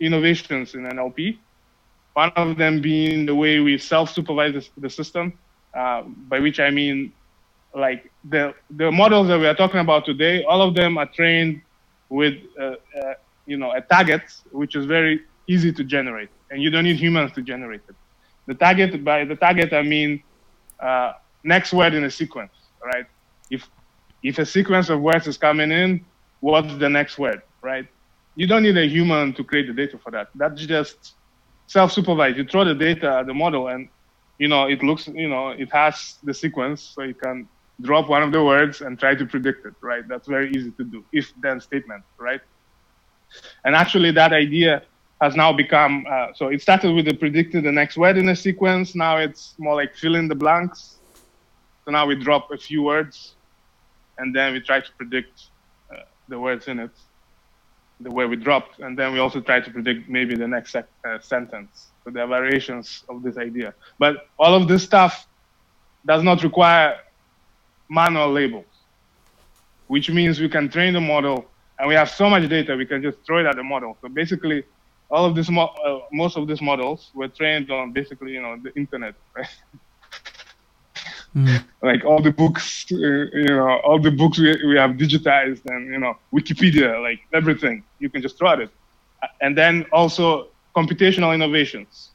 innovations 0.00 0.74
in 0.74 0.82
NLP. 0.96 1.36
One 2.14 2.32
of 2.36 2.56
them 2.56 2.80
being 2.80 3.26
the 3.26 3.34
way 3.34 3.60
we 3.60 3.76
self-supervise 3.76 4.70
the, 4.76 4.90
system, 4.90 5.34
uh, 5.74 6.02
by 6.30 6.40
which 6.40 6.58
I 6.58 6.70
mean, 6.70 7.12
like 7.74 8.10
the 8.24 8.52
the 8.70 8.90
models 8.90 9.28
that 9.28 9.38
we 9.38 9.46
are 9.46 9.54
talking 9.54 9.78
about 9.78 10.04
today, 10.04 10.42
all 10.44 10.60
of 10.60 10.74
them 10.74 10.98
are 10.98 11.06
trained 11.06 11.62
with, 12.08 12.34
uh, 12.58 12.64
uh 12.64 13.14
you 13.46 13.56
know, 13.56 13.70
a 13.72 13.80
target 13.80 14.22
which 14.50 14.74
is 14.74 14.86
very 14.86 15.20
easy 15.46 15.70
to 15.72 15.84
generate, 15.84 16.30
and 16.50 16.60
you 16.62 16.70
don't 16.70 16.84
need 16.84 16.96
humans 16.96 17.30
to 17.36 17.42
generate 17.42 17.82
it. 17.88 17.94
The 18.46 18.54
target, 18.54 19.04
by 19.04 19.24
the 19.24 19.36
target, 19.36 19.72
I 19.72 19.82
mean 19.82 20.10
uh, 20.82 21.12
next 21.44 21.72
word 21.72 21.94
in 21.94 22.04
a 22.04 22.10
sequence, 22.10 22.52
right? 22.84 23.06
If 23.50 23.68
if 24.22 24.38
a 24.38 24.46
sequence 24.46 24.90
of 24.90 25.00
words 25.00 25.26
is 25.26 25.38
coming 25.38 25.72
in, 25.72 26.06
what's 26.40 26.76
the 26.76 26.88
next 26.88 27.18
word, 27.18 27.42
right? 27.62 27.86
You 28.36 28.46
don't 28.46 28.62
need 28.62 28.78
a 28.78 28.86
human 28.86 29.34
to 29.34 29.44
create 29.44 29.66
the 29.68 29.74
data 29.74 29.98
for 29.98 30.10
that. 30.12 30.28
That's 30.34 30.64
just 30.66 31.16
self-supervised. 31.68 32.36
You 32.38 32.44
throw 32.46 32.64
the 32.64 32.74
data 32.74 33.18
at 33.20 33.26
the 33.26 33.34
model, 33.34 33.68
and 33.68 33.88
you 34.38 34.48
know 34.48 34.66
it 34.68 34.82
looks, 34.82 35.08
you 35.08 35.28
know, 35.28 35.50
it 35.50 35.70
has 35.72 36.18
the 36.24 36.34
sequence, 36.34 36.82
so 36.94 37.02
you 37.02 37.14
can 37.14 37.48
drop 37.82 38.08
one 38.08 38.22
of 38.22 38.32
the 38.32 38.44
words 38.44 38.82
and 38.82 38.98
try 38.98 39.14
to 39.14 39.26
predict 39.26 39.66
it, 39.66 39.74
right? 39.82 40.04
That's 40.08 40.28
very 40.28 40.50
easy 40.52 40.72
to 40.72 40.84
do. 40.84 41.04
If-then 41.12 41.60
statement, 41.60 42.04
right? 42.18 42.40
And 43.64 43.76
actually, 43.76 44.12
that 44.12 44.32
idea 44.32 44.82
has 45.20 45.36
now 45.36 45.52
become 45.52 46.04
uh, 46.08 46.28
so 46.34 46.48
it 46.48 46.62
started 46.62 46.94
with 46.94 47.04
the 47.04 47.14
predicting 47.14 47.62
the 47.62 47.72
next 47.72 47.96
word 47.96 48.16
in 48.16 48.28
a 48.28 48.36
sequence. 48.36 48.94
Now 48.94 49.18
it's 49.18 49.54
more 49.58 49.74
like 49.74 49.94
fill 49.94 50.14
in 50.14 50.28
the 50.28 50.34
blanks. 50.34 50.96
So 51.84 51.90
now 51.90 52.06
we 52.06 52.14
drop 52.14 52.50
a 52.50 52.56
few 52.58 52.82
words 52.82 53.34
and 54.18 54.34
then 54.34 54.52
we 54.52 54.60
try 54.60 54.80
to 54.80 54.92
predict 54.96 55.46
uh, 55.90 56.02
the 56.28 56.38
words 56.38 56.68
in 56.68 56.78
it 56.78 56.90
the 58.00 58.10
way 58.10 58.24
we 58.24 58.36
dropped. 58.36 58.78
And 58.80 58.98
then 58.98 59.12
we 59.12 59.18
also 59.18 59.40
try 59.40 59.60
to 59.60 59.70
predict 59.70 60.08
maybe 60.08 60.34
the 60.34 60.48
next 60.48 60.74
uh, 60.74 60.84
sentence. 61.20 61.88
So 62.04 62.10
there 62.10 62.24
are 62.24 62.28
variations 62.28 63.04
of 63.10 63.22
this 63.22 63.36
idea. 63.36 63.74
But 63.98 64.28
all 64.38 64.54
of 64.54 64.68
this 64.68 64.82
stuff 64.82 65.26
does 66.06 66.22
not 66.22 66.42
require 66.42 66.98
manual 67.90 68.32
labels 68.32 68.64
which 69.90 70.08
means 70.08 70.38
we 70.38 70.48
can 70.48 70.68
train 70.68 70.94
the 70.94 71.00
model 71.00 71.44
and 71.80 71.88
we 71.88 71.94
have 71.96 72.08
so 72.08 72.30
much 72.30 72.48
data 72.48 72.76
we 72.76 72.86
can 72.86 73.02
just 73.02 73.18
throw 73.26 73.38
it 73.38 73.46
at 73.46 73.56
the 73.56 73.62
model. 73.62 73.98
So 74.00 74.08
basically 74.08 74.62
all 75.10 75.24
of 75.26 75.34
this, 75.34 75.50
mo- 75.50 75.74
uh, 75.86 76.00
most 76.12 76.36
of 76.36 76.46
these 76.48 76.62
models 76.62 77.10
were 77.14 77.28
trained 77.28 77.70
on 77.70 77.92
basically, 77.92 78.32
you 78.32 78.42
know, 78.42 78.56
the 78.62 78.72
internet, 78.78 79.14
right? 79.36 79.48
Mm. 81.36 81.64
like 81.82 82.04
all 82.04 82.20
the 82.20 82.32
books, 82.32 82.86
uh, 82.92 82.96
you 82.96 83.44
know, 83.44 83.80
all 83.84 84.00
the 84.00 84.10
books 84.10 84.38
we, 84.38 84.50
we 84.66 84.76
have 84.76 84.92
digitized 84.92 85.62
and, 85.66 85.92
you 85.92 85.98
know, 85.98 86.14
Wikipedia, 86.34 87.00
like 87.02 87.20
everything, 87.32 87.84
you 88.00 88.10
can 88.10 88.20
just 88.20 88.36
throw 88.38 88.50
at 88.50 88.60
it. 88.60 88.70
And 89.40 89.56
then 89.56 89.86
also 89.92 90.48
computational 90.76 91.34
innovations. 91.34 92.12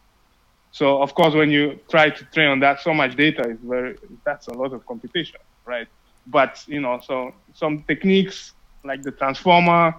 So 0.71 1.01
of 1.01 1.13
course, 1.13 1.33
when 1.33 1.49
you 1.49 1.79
try 1.89 2.09
to 2.09 2.25
train 2.33 2.49
on 2.49 2.59
that, 2.59 2.81
so 2.81 2.93
much 2.93 3.15
data 3.15 3.49
is 3.49 3.57
very, 3.63 3.95
that's 4.25 4.47
a 4.47 4.53
lot 4.53 4.73
of 4.73 4.85
computation, 4.85 5.39
right? 5.65 5.87
But, 6.27 6.61
you 6.67 6.81
know, 6.81 6.99
so 7.01 7.31
some 7.53 7.85
techniques 7.87 8.53
like 8.83 9.03
the 9.03 9.11
transformer, 9.11 9.95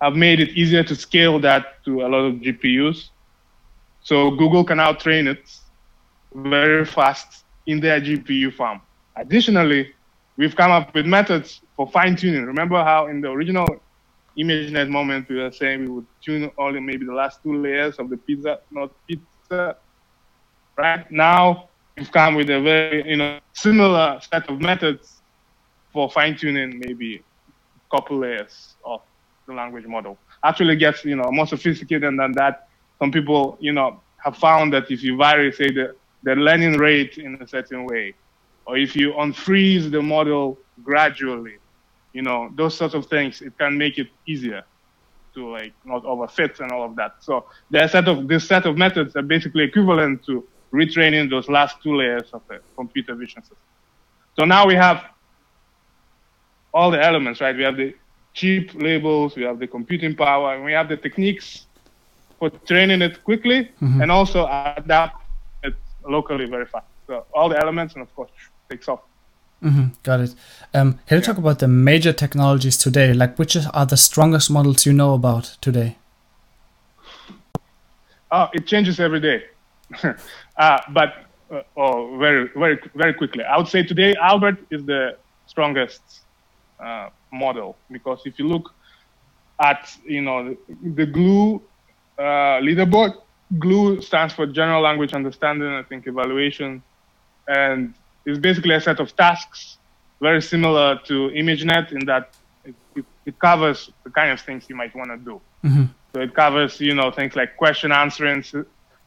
have 0.00 0.14
made 0.14 0.40
it 0.40 0.50
easier 0.50 0.82
to 0.84 0.94
scale 0.94 1.38
that 1.40 1.84
to 1.84 2.02
a 2.02 2.08
lot 2.08 2.24
of 2.24 2.34
GPUs. 2.34 3.08
So 4.02 4.30
Google 4.30 4.64
can 4.64 4.76
now 4.76 4.92
train 4.92 5.26
it 5.26 5.50
very 6.34 6.84
fast 6.84 7.44
in 7.66 7.80
their 7.80 8.00
GPU 8.00 8.52
farm. 8.52 8.80
Additionally, 9.16 9.92
we've 10.36 10.54
come 10.54 10.70
up 10.70 10.94
with 10.94 11.06
methods 11.06 11.60
for 11.76 11.88
fine 11.90 12.14
tuning. 12.16 12.44
Remember 12.44 12.82
how 12.84 13.06
in 13.06 13.20
the 13.20 13.30
original 13.30 13.66
ImageNet 14.38 14.88
moment 14.90 15.28
we 15.28 15.36
were 15.36 15.50
saying 15.50 15.80
we 15.80 15.88
would 15.88 16.06
tune 16.22 16.50
only 16.58 16.80
maybe 16.80 17.06
the 17.06 17.14
last 17.14 17.42
two 17.42 17.56
layers 17.56 17.96
of 17.96 18.10
the 18.10 18.16
pizza, 18.16 18.60
not 18.70 18.90
pizza. 19.08 19.76
Right 20.76 21.10
now, 21.10 21.70
we've 21.96 22.12
come 22.12 22.34
with 22.34 22.50
a 22.50 22.60
very 22.60 23.08
you 23.08 23.16
know 23.16 23.40
similar 23.54 24.20
set 24.30 24.48
of 24.50 24.60
methods 24.60 25.22
for 25.92 26.10
fine 26.10 26.36
tuning 26.36 26.78
maybe 26.78 27.16
a 27.16 27.96
couple 27.96 28.18
layers 28.18 28.75
language 29.54 29.86
model. 29.86 30.18
Actually 30.44 30.76
gets, 30.76 31.04
you 31.04 31.16
know, 31.16 31.30
more 31.30 31.46
sophisticated 31.46 32.18
than 32.18 32.32
that. 32.32 32.68
Some 32.98 33.12
people, 33.12 33.56
you 33.60 33.72
know, 33.72 34.00
have 34.18 34.36
found 34.36 34.72
that 34.72 34.90
if 34.90 35.02
you 35.02 35.16
vary, 35.16 35.52
say, 35.52 35.70
the, 35.70 35.94
the 36.22 36.34
learning 36.34 36.78
rate 36.78 37.18
in 37.18 37.36
a 37.36 37.46
certain 37.46 37.86
way, 37.86 38.14
or 38.66 38.76
if 38.76 38.96
you 38.96 39.12
unfreeze 39.12 39.90
the 39.90 40.02
model 40.02 40.58
gradually, 40.82 41.56
you 42.12 42.22
know, 42.22 42.50
those 42.56 42.76
sorts 42.76 42.94
of 42.94 43.06
things, 43.06 43.42
it 43.42 43.56
can 43.58 43.76
make 43.76 43.98
it 43.98 44.08
easier 44.26 44.64
to 45.34 45.50
like 45.50 45.72
not 45.84 46.02
overfit 46.04 46.58
and 46.60 46.72
all 46.72 46.84
of 46.84 46.96
that. 46.96 47.16
So 47.20 47.44
the 47.70 47.86
set 47.88 48.08
of 48.08 48.26
this 48.26 48.48
set 48.48 48.66
of 48.66 48.76
methods 48.76 49.14
are 49.16 49.22
basically 49.22 49.64
equivalent 49.64 50.24
to 50.24 50.46
retraining 50.72 51.30
those 51.30 51.48
last 51.48 51.76
two 51.82 51.94
layers 51.94 52.28
of 52.32 52.42
the 52.48 52.60
computer 52.74 53.14
vision 53.14 53.42
system. 53.42 53.58
So 54.38 54.44
now 54.44 54.66
we 54.66 54.74
have 54.74 55.04
all 56.74 56.90
the 56.90 57.02
elements, 57.02 57.40
right? 57.40 57.56
We 57.56 57.62
have 57.62 57.76
the 57.76 57.94
cheap 58.36 58.74
labels, 58.74 59.34
we 59.34 59.42
have 59.42 59.58
the 59.58 59.66
computing 59.66 60.14
power, 60.14 60.54
and 60.54 60.64
we 60.64 60.72
have 60.72 60.88
the 60.88 60.96
techniques 60.96 61.66
for 62.38 62.50
training 62.70 63.00
it 63.00 63.24
quickly 63.24 63.70
mm-hmm. 63.80 64.02
and 64.02 64.12
also 64.12 64.46
adapt 64.76 65.22
it 65.64 65.74
locally 66.06 66.44
very 66.44 66.66
fast. 66.66 66.86
So 67.06 67.24
all 67.32 67.48
the 67.48 67.58
elements, 67.58 67.94
and 67.94 68.02
of 68.02 68.14
course, 68.14 68.30
takes 68.68 68.88
off. 68.88 69.00
Mm-hmm. 69.64 69.86
Got 70.02 70.20
it. 70.20 70.34
Um, 70.74 70.92
can 71.06 71.16
you 71.16 71.16
yeah. 71.16 71.20
talk 71.20 71.38
about 71.38 71.60
the 71.60 71.68
major 71.68 72.12
technologies 72.12 72.76
today? 72.76 73.14
Like, 73.14 73.38
which 73.38 73.56
are 73.56 73.86
the 73.86 73.96
strongest 73.96 74.50
models 74.50 74.84
you 74.84 74.92
know 74.92 75.14
about 75.14 75.56
today? 75.62 75.96
Oh, 78.30 78.48
it 78.52 78.66
changes 78.66 79.00
every 79.00 79.20
day. 79.20 79.44
uh, 80.58 80.78
but 80.92 81.24
uh, 81.50 81.62
oh, 81.76 82.18
very, 82.18 82.50
very, 82.54 82.78
very 82.94 83.14
quickly. 83.14 83.44
I 83.44 83.56
would 83.56 83.68
say 83.68 83.82
today 83.82 84.14
Albert 84.20 84.58
is 84.70 84.84
the 84.84 85.16
strongest 85.46 86.25
uh, 86.80 87.10
model. 87.32 87.76
Because 87.90 88.20
if 88.24 88.38
you 88.38 88.46
look 88.48 88.72
at 89.60 89.96
you 90.04 90.20
know 90.20 90.50
the, 90.50 90.56
the 90.94 91.06
glue 91.06 91.62
uh, 92.18 92.60
leaderboard 92.60 93.14
glue 93.58 94.02
stands 94.02 94.34
for 94.34 94.46
general 94.46 94.82
language 94.82 95.14
understanding 95.14 95.68
i 95.68 95.82
think 95.82 96.06
evaluation. 96.06 96.82
And 97.48 97.94
it's 98.24 98.40
basically 98.40 98.74
a 98.74 98.80
set 98.80 98.98
of 98.98 99.14
tasks 99.16 99.78
very 100.20 100.42
similar 100.42 100.98
to 101.04 101.30
imagenet 101.30 101.92
in 101.92 102.04
that 102.06 102.34
it, 102.64 102.74
it, 102.96 103.04
it 103.24 103.38
covers 103.38 103.90
the 104.02 104.10
kind 104.10 104.30
of 104.30 104.40
things 104.40 104.66
you 104.68 104.74
might 104.74 104.94
want 104.96 105.10
to 105.10 105.18
do. 105.18 105.40
Mm-hmm. 105.64 105.84
so 106.12 106.20
it 106.20 106.34
covers 106.34 106.80
you 106.80 106.94
know 106.94 107.10
things 107.10 107.34
like 107.34 107.56
question 107.56 107.92
answering 107.92 108.44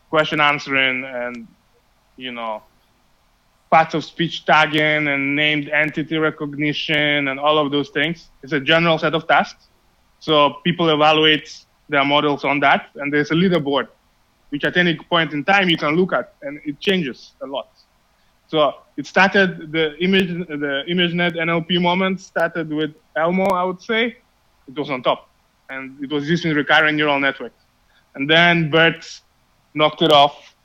question 0.09 0.39
answering 0.41 1.05
and 1.05 1.47
you 2.17 2.31
know 2.31 2.63
parts 3.69 3.93
of 3.93 4.03
speech 4.03 4.45
tagging 4.45 5.07
and 5.07 5.35
named 5.35 5.69
entity 5.69 6.17
recognition 6.17 7.27
and 7.27 7.39
all 7.39 7.57
of 7.57 7.71
those 7.71 7.89
things. 7.89 8.29
It's 8.43 8.53
a 8.53 8.59
general 8.59 8.97
set 8.97 9.13
of 9.13 9.27
tasks. 9.27 9.67
So 10.19 10.55
people 10.63 10.89
evaluate 10.89 11.65
their 11.87 12.03
models 12.03 12.43
on 12.43 12.59
that, 12.59 12.89
and 12.95 13.11
there's 13.11 13.31
a 13.31 13.35
leaderboard, 13.35 13.87
which 14.49 14.63
at 14.63 14.77
any 14.77 14.95
point 14.95 15.33
in 15.33 15.43
time 15.43 15.69
you 15.69 15.77
can 15.77 15.95
look 15.95 16.13
at, 16.13 16.35
and 16.41 16.59
it 16.65 16.79
changes 16.79 17.33
a 17.41 17.45
lot. 17.47 17.69
So 18.47 18.75
it 18.97 19.05
started 19.05 19.71
the 19.71 19.95
image, 20.03 20.27
the 20.27 20.83
ImageNet 20.89 21.35
NLP 21.35 21.81
moment 21.81 22.19
started 22.19 22.69
with 22.69 22.95
Elmo, 23.15 23.45
I 23.45 23.63
would 23.63 23.81
say. 23.81 24.17
It 24.67 24.77
was 24.77 24.89
on 24.89 25.03
top, 25.03 25.29
and 25.69 26.03
it 26.03 26.11
was 26.11 26.29
using 26.29 26.53
recurrent 26.53 26.97
neural 26.97 27.19
networks. 27.19 27.63
And 28.15 28.29
then 28.29 28.69
BERT 28.69 29.21
knocked 29.73 30.01
it 30.01 30.11
off. 30.11 30.55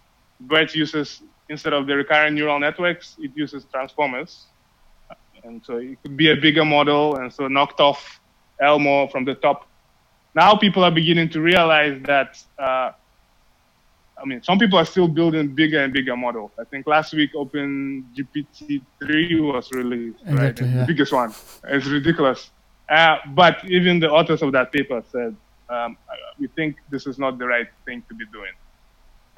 BERT 0.41 0.75
uses 0.75 1.23
instead 1.49 1.73
of 1.73 1.87
the 1.87 1.97
recurrent 1.97 2.35
neural 2.35 2.59
networks, 2.59 3.17
it 3.19 3.31
uses 3.35 3.65
transformers. 3.73 4.47
And 5.45 5.63
so 5.65 5.77
it 5.77 6.03
could 6.03 6.17
be 6.17 6.31
a 6.31 6.37
bigger 6.37 6.65
model, 6.65 7.17
and 7.17 7.33
so 7.33 7.49
knocked 7.49 7.81
off 7.81 8.21
Elmo 8.61 9.09
from 9.09 9.25
the 9.25 9.35
top. 9.35 9.67
Now 10.35 10.57
people 10.57 10.83
are 10.83 10.91
beginning 10.91 11.29
to 11.31 11.41
realize 11.41 12.01
that, 12.05 12.43
uh, 12.59 12.93
I 14.21 14.25
mean, 14.25 14.43
some 14.43 14.59
people 14.59 14.79
are 14.79 14.87
still 14.87 15.07
building 15.07 15.55
bigger 15.55 15.85
and 15.85 15.93
bigger 15.93 16.17
models. 16.17 16.51
I 16.59 16.65
think 16.65 16.87
last 16.87 17.13
week 17.13 17.35
OpenGPT-3 17.35 19.53
was 19.53 19.71
released, 19.73 20.21
exactly, 20.23 20.37
right? 20.37 20.61
Yeah. 20.61 20.81
The 20.81 20.87
biggest 20.87 21.13
one. 21.13 21.35
It's 21.69 21.87
ridiculous. 21.87 22.51
Uh, 22.89 23.19
but 23.35 23.59
even 23.69 24.01
the 24.01 24.11
authors 24.11 24.43
of 24.43 24.53
that 24.53 24.73
paper 24.73 25.03
said, 25.13 25.37
um, 25.69 25.97
we 26.39 26.47
think 26.49 26.77
this 26.91 27.07
is 27.07 27.19
not 27.19 27.39
the 27.39 27.47
right 27.47 27.69
thing 27.85 28.03
to 28.09 28.15
be 28.15 28.25
doing. 28.33 28.53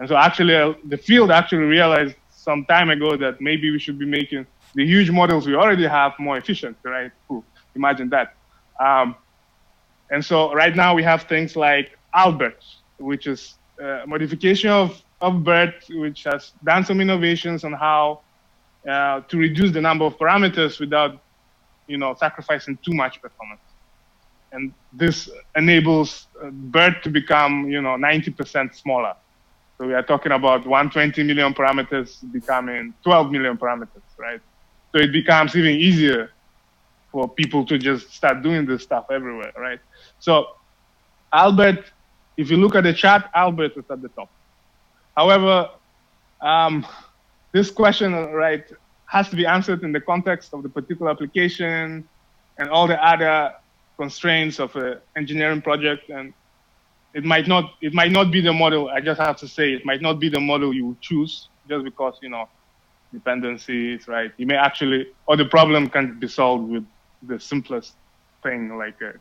And 0.00 0.08
so 0.08 0.16
actually, 0.16 0.56
uh, 0.56 0.74
the 0.84 0.98
field 0.98 1.30
actually 1.30 1.64
realized 1.64 2.16
some 2.30 2.66
time 2.66 2.90
ago 2.90 3.16
that 3.16 3.40
maybe 3.40 3.70
we 3.70 3.78
should 3.78 3.98
be 3.98 4.06
making 4.06 4.46
the 4.74 4.86
huge 4.86 5.10
models 5.10 5.46
we 5.46 5.54
already 5.56 5.86
have 5.86 6.12
more 6.18 6.38
efficient, 6.38 6.78
right? 6.84 7.12
Ooh, 7.32 7.44
imagine 7.74 8.10
that. 8.10 8.34
Um, 8.80 9.16
and 10.10 10.24
so 10.24 10.52
right 10.54 10.74
now 10.76 10.94
we 10.94 11.02
have 11.04 11.24
things 11.24 11.56
like 11.56 11.98
Albert, 12.14 12.64
which 12.98 13.26
is 13.26 13.58
a 13.80 14.04
modification 14.06 14.70
of 14.70 15.02
of 15.20 15.44
BERT, 15.44 15.84
which 15.90 16.24
has 16.24 16.52
done 16.64 16.84
some 16.84 17.00
innovations 17.00 17.64
on 17.64 17.72
how 17.72 18.22
uh, 18.88 19.22
to 19.28 19.38
reduce 19.38 19.72
the 19.72 19.80
number 19.80 20.04
of 20.04 20.16
parameters 20.18 20.80
without, 20.80 21.22
you 21.88 21.98
know, 21.98 22.14
sacrificing 22.18 22.78
too 22.84 22.94
much 22.94 23.20
performance. 23.22 23.62
And 24.52 24.74
this 24.92 25.28
enables 25.56 26.28
uh, 26.42 26.50
BERT 26.52 27.02
to 27.04 27.10
become, 27.10 27.68
you 27.70 27.82
know, 27.82 27.96
90% 27.96 28.74
smaller. 28.74 29.14
So 29.78 29.86
we 29.86 29.94
are 29.94 30.02
talking 30.02 30.32
about 30.32 30.66
120 30.66 31.22
million 31.22 31.52
parameters 31.52 32.20
becoming 32.32 32.94
12 33.02 33.30
million 33.30 33.56
parameters, 33.58 34.02
right? 34.16 34.40
So 34.92 35.00
it 35.00 35.12
becomes 35.12 35.54
even 35.54 35.76
easier 35.76 36.32
for 37.12 37.28
people 37.28 37.64
to 37.66 37.78
just 37.78 38.12
start 38.12 38.42
doing 38.42 38.64
this 38.64 38.82
stuff 38.82 39.06
everywhere, 39.10 39.52
right? 39.56 39.80
So 40.18 40.48
Albert, 41.32 41.84
if 42.36 42.50
you 42.50 42.56
look 42.56 42.74
at 42.74 42.84
the 42.84 42.94
chart, 42.94 43.24
Albert 43.34 43.72
is 43.76 43.84
at 43.90 44.00
the 44.00 44.08
top. 44.08 44.30
However, 45.16 45.70
um, 46.40 46.86
this 47.52 47.70
question, 47.70 48.12
right, 48.12 48.64
has 49.06 49.28
to 49.30 49.36
be 49.36 49.46
answered 49.46 49.82
in 49.82 49.92
the 49.92 50.00
context 50.00 50.52
of 50.52 50.62
the 50.62 50.68
particular 50.68 51.10
application 51.10 52.06
and 52.58 52.68
all 52.70 52.86
the 52.86 53.02
other 53.04 53.54
constraints 53.96 54.58
of 54.58 54.74
an 54.76 54.98
engineering 55.16 55.62
project. 55.62 56.10
And 56.10 56.34
it 57.14 57.24
might 57.24 57.46
not, 57.46 57.74
it 57.80 57.94
might 57.94 58.12
not 58.12 58.30
be 58.30 58.40
the 58.40 58.52
model. 58.52 58.88
I 58.88 59.00
just 59.00 59.20
have 59.20 59.36
to 59.38 59.48
say, 59.48 59.72
it 59.72 59.84
might 59.84 60.02
not 60.02 60.20
be 60.20 60.28
the 60.28 60.40
model 60.40 60.74
you 60.74 60.96
choose 61.00 61.48
just 61.68 61.84
because 61.84 62.14
you 62.22 62.28
know 62.28 62.48
dependencies, 63.12 64.08
right? 64.08 64.32
You 64.36 64.46
may 64.46 64.56
actually, 64.56 65.08
or 65.26 65.36
the 65.36 65.46
problem 65.46 65.88
can 65.88 66.18
be 66.18 66.28
solved 66.28 66.68
with 66.68 66.84
the 67.22 67.40
simplest 67.40 67.94
thing 68.42 68.76
like 68.76 69.00
a 69.00 69.14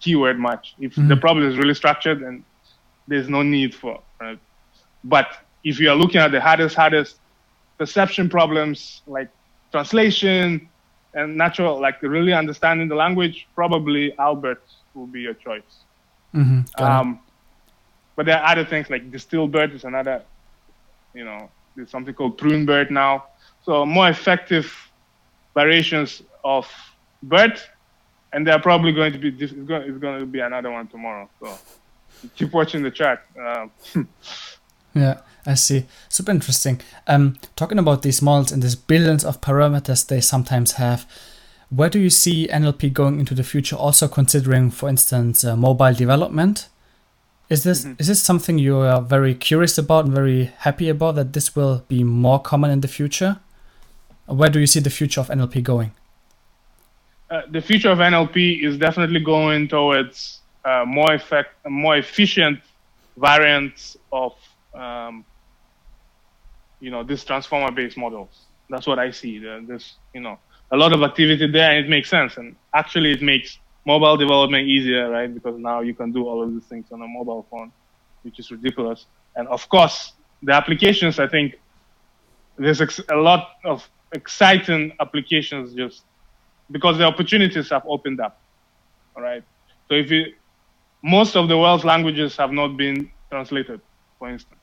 keyword 0.00 0.38
match. 0.38 0.74
If 0.78 0.92
mm-hmm. 0.92 1.08
the 1.08 1.16
problem 1.16 1.48
is 1.48 1.56
really 1.56 1.74
structured, 1.74 2.22
then 2.22 2.44
there's 3.08 3.28
no 3.28 3.42
need 3.42 3.74
for. 3.74 4.00
Right? 4.20 4.38
But 5.04 5.26
if 5.64 5.80
you 5.80 5.90
are 5.90 5.96
looking 5.96 6.20
at 6.20 6.30
the 6.30 6.40
hardest, 6.40 6.76
hardest 6.76 7.18
perception 7.78 8.28
problems 8.28 9.02
like 9.06 9.28
translation 9.70 10.68
and 11.14 11.36
natural, 11.36 11.80
like 11.80 12.00
really 12.02 12.32
understanding 12.32 12.88
the 12.88 12.94
language, 12.94 13.48
probably 13.54 14.16
Albert 14.18 14.62
will 14.94 15.06
be 15.06 15.20
your 15.20 15.34
choice. 15.34 15.84
Mm-hmm. 16.34 16.82
Um, 16.82 17.20
but 18.16 18.26
there 18.26 18.38
are 18.38 18.52
other 18.52 18.64
things 18.64 18.90
like 18.90 19.10
DistilBERT 19.10 19.74
is 19.74 19.84
another, 19.84 20.22
you 21.14 21.24
know, 21.24 21.50
there's 21.76 21.90
something 21.90 22.14
called 22.14 22.38
PruneBERT 22.38 22.90
now. 22.90 23.26
So 23.64 23.86
more 23.86 24.08
effective 24.08 24.72
variations 25.54 26.22
of 26.44 26.68
BERT, 27.22 27.68
and 28.32 28.46
they're 28.46 28.58
probably 28.58 28.92
going 28.92 29.12
to 29.12 29.18
be 29.18 29.28
it's 29.28 29.52
going, 29.52 29.82
it's 29.82 29.98
going 29.98 30.20
to 30.20 30.26
be 30.26 30.40
another 30.40 30.70
one 30.70 30.88
tomorrow. 30.88 31.28
So 31.40 31.58
keep 32.34 32.52
watching 32.52 32.82
the 32.82 32.90
chat. 32.90 33.24
Um, 33.38 33.70
yeah, 34.94 35.20
I 35.46 35.54
see. 35.54 35.86
Super 36.08 36.32
interesting. 36.32 36.80
Um, 37.06 37.36
talking 37.56 37.78
about 37.78 38.02
these 38.02 38.22
models 38.22 38.52
and 38.52 38.62
these 38.62 38.76
billions 38.76 39.24
of 39.24 39.40
parameters 39.40 40.06
they 40.06 40.20
sometimes 40.20 40.72
have, 40.72 41.06
where 41.74 41.88
do 41.88 41.98
you 41.98 42.10
see 42.10 42.48
NLP 42.48 42.92
going 42.92 43.18
into 43.18 43.34
the 43.34 43.42
future? 43.42 43.76
Also 43.76 44.06
considering, 44.06 44.70
for 44.70 44.88
instance, 44.90 45.42
uh, 45.42 45.56
mobile 45.56 45.94
development. 45.94 46.68
Is 47.48 47.64
this 47.64 47.84
mm-hmm. 47.84 47.94
is 47.98 48.08
this 48.08 48.22
something 48.22 48.58
you 48.58 48.78
are 48.78 49.00
very 49.00 49.34
curious 49.34 49.78
about 49.78 50.04
and 50.04 50.14
very 50.14 50.52
happy 50.58 50.88
about 50.88 51.16
that 51.16 51.32
this 51.32 51.56
will 51.56 51.84
be 51.88 52.04
more 52.04 52.40
common 52.40 52.70
in 52.70 52.80
the 52.80 52.88
future? 52.88 53.40
Where 54.26 54.50
do 54.50 54.60
you 54.60 54.66
see 54.66 54.80
the 54.80 54.90
future 54.90 55.20
of 55.20 55.28
NLP 55.28 55.62
going? 55.62 55.92
Uh, 57.30 57.42
the 57.50 57.60
future 57.60 57.90
of 57.90 57.98
NLP 57.98 58.62
is 58.62 58.76
definitely 58.78 59.20
going 59.20 59.68
towards 59.68 60.40
uh, 60.64 60.84
more 60.86 61.12
effect, 61.14 61.54
more 61.66 61.96
efficient 61.96 62.60
variants 63.16 63.96
of 64.12 64.34
um, 64.74 65.24
you 66.80 66.90
know 66.90 67.02
these 67.02 67.24
transformer-based 67.24 67.96
models. 67.96 68.46
That's 68.68 68.86
what 68.86 68.98
I 68.98 69.10
see. 69.10 69.38
There's 69.38 69.94
you 70.14 70.20
know 70.20 70.38
a 70.72 70.76
lot 70.76 70.92
of 70.92 71.02
activity 71.02 71.46
there, 71.46 71.70
and 71.70 71.84
it 71.84 71.88
makes 71.88 72.10
sense. 72.10 72.36
And 72.38 72.56
actually, 72.74 73.12
it 73.12 73.22
makes 73.22 73.58
mobile 73.86 74.16
development 74.16 74.66
easier, 74.68 75.10
right? 75.10 75.32
Because 75.32 75.58
now 75.58 75.80
you 75.80 75.94
can 75.94 76.12
do 76.12 76.26
all 76.26 76.42
of 76.42 76.52
these 76.52 76.64
things 76.66 76.86
on 76.92 77.02
a 77.02 77.08
mobile 77.08 77.46
phone, 77.50 77.72
which 78.22 78.38
is 78.38 78.50
ridiculous. 78.50 79.06
And 79.36 79.48
of 79.48 79.68
course, 79.68 80.12
the 80.42 80.52
applications, 80.52 81.18
I 81.18 81.28
think 81.28 81.56
there's 82.58 82.80
a 82.80 83.16
lot 83.16 83.50
of 83.64 83.88
exciting 84.12 84.92
applications 85.00 85.74
just 85.74 86.04
because 86.70 86.98
the 86.98 87.04
opportunities 87.04 87.70
have 87.70 87.82
opened 87.86 88.20
up. 88.20 88.40
All 89.16 89.22
right. 89.22 89.42
So 89.88 89.94
if 89.94 90.10
you, 90.10 90.26
most 91.02 91.36
of 91.36 91.48
the 91.48 91.58
world's 91.58 91.84
languages 91.84 92.36
have 92.36 92.52
not 92.52 92.76
been 92.76 93.10
translated, 93.30 93.80
for 94.18 94.30
instance. 94.30 94.60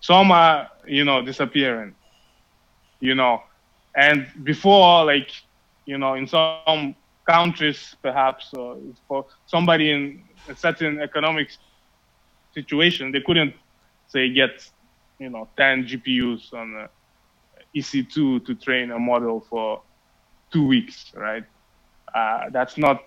Some 0.00 0.30
are, 0.30 0.68
you 0.86 1.04
know, 1.04 1.22
disappearing, 1.22 1.94
you 3.00 3.14
know, 3.14 3.42
and 3.96 4.26
before, 4.44 5.04
like, 5.06 5.30
you 5.86 5.96
know, 5.96 6.14
in 6.14 6.26
some 6.26 6.94
countries, 7.28 7.96
perhaps, 8.02 8.52
or 8.52 8.76
for 9.08 9.26
somebody 9.46 9.90
in 9.90 10.22
a 10.48 10.54
certain 10.54 11.00
economic 11.00 11.48
situation, 12.54 13.10
they 13.10 13.22
couldn't 13.22 13.54
say 14.08 14.28
get, 14.32 14.68
you 15.18 15.30
know, 15.30 15.48
10 15.56 15.86
GPUs 15.86 16.52
on 16.52 16.88
EC2 17.74 18.44
to 18.44 18.54
train 18.54 18.90
a 18.90 18.98
model 18.98 19.44
for 19.48 19.82
two 20.52 20.66
weeks, 20.66 21.12
right? 21.14 21.44
Uh, 22.14 22.50
that's 22.50 22.76
not 22.78 23.02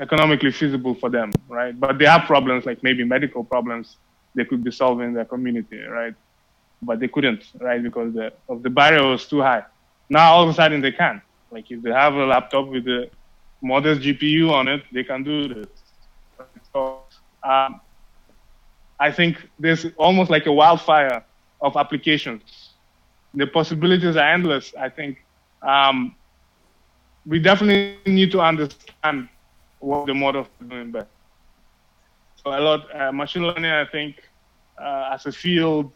economically 0.00 0.52
feasible 0.52 0.94
for 0.94 1.10
them, 1.10 1.32
right? 1.48 1.78
But 1.78 1.98
they 1.98 2.06
have 2.06 2.22
problems 2.22 2.64
like 2.64 2.82
maybe 2.82 3.04
medical 3.04 3.44
problems 3.44 3.96
they 4.34 4.44
could 4.44 4.64
be 4.64 4.70
solving 4.70 5.12
their 5.12 5.26
community, 5.26 5.80
right? 5.80 6.14
But 6.80 7.00
they 7.00 7.08
couldn't, 7.08 7.44
right? 7.60 7.82
Because 7.82 8.14
the, 8.14 8.32
of 8.48 8.62
the 8.62 8.70
barrier 8.70 9.06
was 9.06 9.26
too 9.26 9.42
high. 9.42 9.64
Now 10.12 10.34
all 10.34 10.42
of 10.44 10.50
a 10.50 10.52
sudden 10.52 10.82
they 10.82 10.92
can. 10.92 11.22
Like 11.50 11.70
if 11.70 11.82
they 11.82 11.90
have 11.90 12.14
a 12.14 12.26
laptop 12.26 12.68
with 12.68 12.86
a 12.86 13.10
modest 13.62 14.02
GPU 14.02 14.50
on 14.50 14.68
it, 14.68 14.82
they 14.92 15.04
can 15.04 15.22
do 15.22 15.48
this. 15.48 15.66
So 16.74 17.04
um, 17.42 17.80
I 19.00 19.10
think 19.10 19.38
there's 19.58 19.86
almost 19.96 20.30
like 20.30 20.44
a 20.46 20.52
wildfire 20.52 21.24
of 21.62 21.76
applications. 21.78 22.74
The 23.32 23.46
possibilities 23.46 24.16
are 24.16 24.28
endless. 24.34 24.74
I 24.78 24.90
think 24.90 25.16
um, 25.62 26.14
we 27.24 27.38
definitely 27.38 28.12
need 28.12 28.30
to 28.32 28.40
understand 28.42 29.28
what 29.78 30.06
the 30.06 30.14
model 30.14 30.42
is 30.42 30.68
doing 30.68 30.92
best. 30.92 31.08
So 32.36 32.50
a 32.50 32.60
lot 32.60 32.80
uh, 32.94 33.12
machine 33.12 33.46
learning, 33.46 33.70
I 33.70 33.86
think, 33.86 34.16
uh, 34.76 35.10
as 35.14 35.24
a 35.24 35.32
field, 35.32 35.90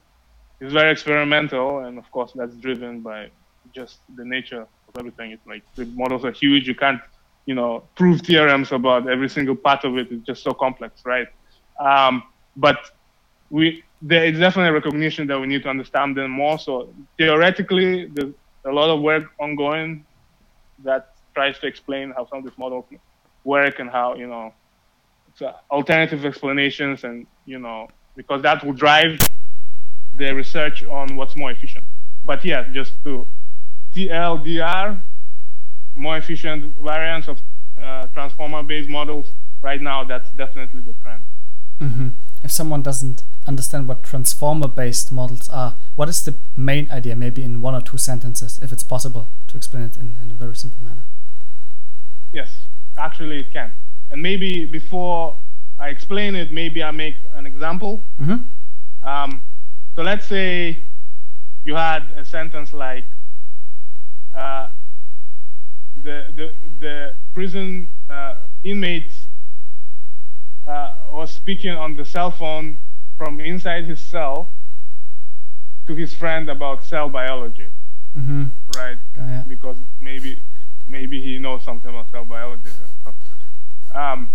is 0.60 0.72
very 0.72 0.90
experimental, 0.90 1.80
and 1.80 1.98
of 1.98 2.10
course 2.10 2.32
that's 2.34 2.56
driven 2.56 3.02
by 3.02 3.30
just 3.80 3.94
the 4.18 4.24
nature 4.36 4.62
of 4.88 4.92
everything. 5.00 5.28
It's 5.34 5.46
like 5.46 5.62
the 5.74 5.84
models 6.02 6.24
are 6.24 6.32
huge. 6.32 6.64
You 6.66 6.78
can't 6.84 7.02
you 7.46 7.54
know, 7.54 7.84
prove 7.94 8.20
theorems 8.22 8.72
about 8.72 9.08
every 9.08 9.28
single 9.28 9.54
part 9.54 9.84
of 9.84 9.96
it. 9.96 10.08
It's 10.10 10.26
just 10.26 10.42
so 10.42 10.52
complex, 10.52 11.02
right? 11.06 11.28
Um, 11.80 12.24
but 12.56 12.78
we 13.50 13.84
there 14.02 14.24
is 14.24 14.38
definitely 14.38 14.70
a 14.70 14.72
recognition 14.72 15.26
that 15.28 15.40
we 15.40 15.46
need 15.46 15.62
to 15.62 15.70
understand 15.70 16.16
them 16.16 16.32
more. 16.32 16.58
So 16.58 16.92
theoretically, 17.16 18.06
there's 18.06 18.34
a 18.64 18.72
lot 18.72 18.90
of 18.90 19.00
work 19.00 19.24
ongoing 19.38 20.04
that 20.84 21.14
tries 21.34 21.58
to 21.60 21.66
explain 21.66 22.12
how 22.16 22.26
some 22.26 22.38
of 22.38 22.44
these 22.44 22.58
models 22.58 22.84
work 23.44 23.78
and 23.78 23.88
how 23.88 24.14
you 24.14 24.26
know 24.26 24.52
so 25.36 25.54
alternative 25.70 26.24
explanations 26.24 27.04
and 27.04 27.26
you 27.46 27.58
know 27.58 27.88
because 28.16 28.42
that 28.42 28.64
will 28.64 28.72
drive 28.72 29.18
the 30.16 30.34
research 30.34 30.84
on 30.84 31.16
what's 31.16 31.36
more 31.36 31.52
efficient. 31.52 31.84
But 32.24 32.44
yeah, 32.44 32.64
just 32.72 32.92
to 33.04 33.26
TLDR, 33.96 35.00
more 35.94 36.18
efficient 36.18 36.76
variants 36.78 37.28
of 37.28 37.40
uh, 37.82 38.06
transformer-based 38.08 38.90
models. 38.90 39.32
Right 39.62 39.80
now, 39.80 40.04
that's 40.04 40.30
definitely 40.32 40.82
the 40.82 40.92
trend. 41.02 41.22
Mm-hmm. 41.80 42.08
If 42.44 42.52
someone 42.52 42.82
doesn't 42.82 43.22
understand 43.46 43.88
what 43.88 44.02
transformer-based 44.02 45.10
models 45.10 45.48
are, 45.48 45.76
what 45.94 46.10
is 46.10 46.22
the 46.22 46.36
main 46.54 46.90
idea? 46.90 47.16
Maybe 47.16 47.42
in 47.42 47.62
one 47.62 47.74
or 47.74 47.80
two 47.80 47.96
sentences, 47.96 48.58
if 48.62 48.70
it's 48.70 48.82
possible 48.82 49.30
to 49.48 49.56
explain 49.56 49.84
it 49.84 49.96
in, 49.96 50.18
in 50.22 50.30
a 50.30 50.34
very 50.34 50.54
simple 50.54 50.82
manner. 50.84 51.04
Yes, 52.32 52.66
actually, 52.98 53.40
it 53.40 53.52
can. 53.52 53.72
And 54.10 54.22
maybe 54.22 54.66
before 54.66 55.38
I 55.78 55.88
explain 55.88 56.34
it, 56.34 56.52
maybe 56.52 56.82
I 56.82 56.90
make 56.90 57.16
an 57.34 57.46
example. 57.46 58.04
Mm-hmm. 58.20 59.08
Um, 59.08 59.42
so 59.94 60.02
let's 60.02 60.26
say 60.26 60.84
you 61.64 61.74
had 61.74 62.10
a 62.14 62.24
sentence 62.24 62.74
like, 62.74 63.04
uh, 64.36 64.68
the, 66.02 66.26
the, 66.34 66.52
the 66.78 67.14
prison 67.32 67.90
uh, 68.10 68.34
inmates 68.62 69.28
uh, 70.68 70.94
was 71.10 71.30
speaking 71.32 71.72
on 71.72 71.96
the 71.96 72.04
cell 72.04 72.30
phone 72.30 72.78
from 73.16 73.40
inside 73.40 73.86
his 73.86 74.00
cell 74.00 74.52
to 75.86 75.94
his 75.94 76.12
friend 76.12 76.50
about 76.50 76.84
cell 76.84 77.08
biology. 77.08 77.68
Mm-hmm. 78.16 78.44
Right? 78.76 78.98
yeah. 79.16 79.44
Because 79.46 79.78
maybe 80.00 80.42
maybe 80.86 81.20
he 81.20 81.38
knows 81.38 81.64
something 81.64 81.90
about 81.90 82.10
cell 82.10 82.24
biology. 82.24 82.70
Um, 83.94 84.30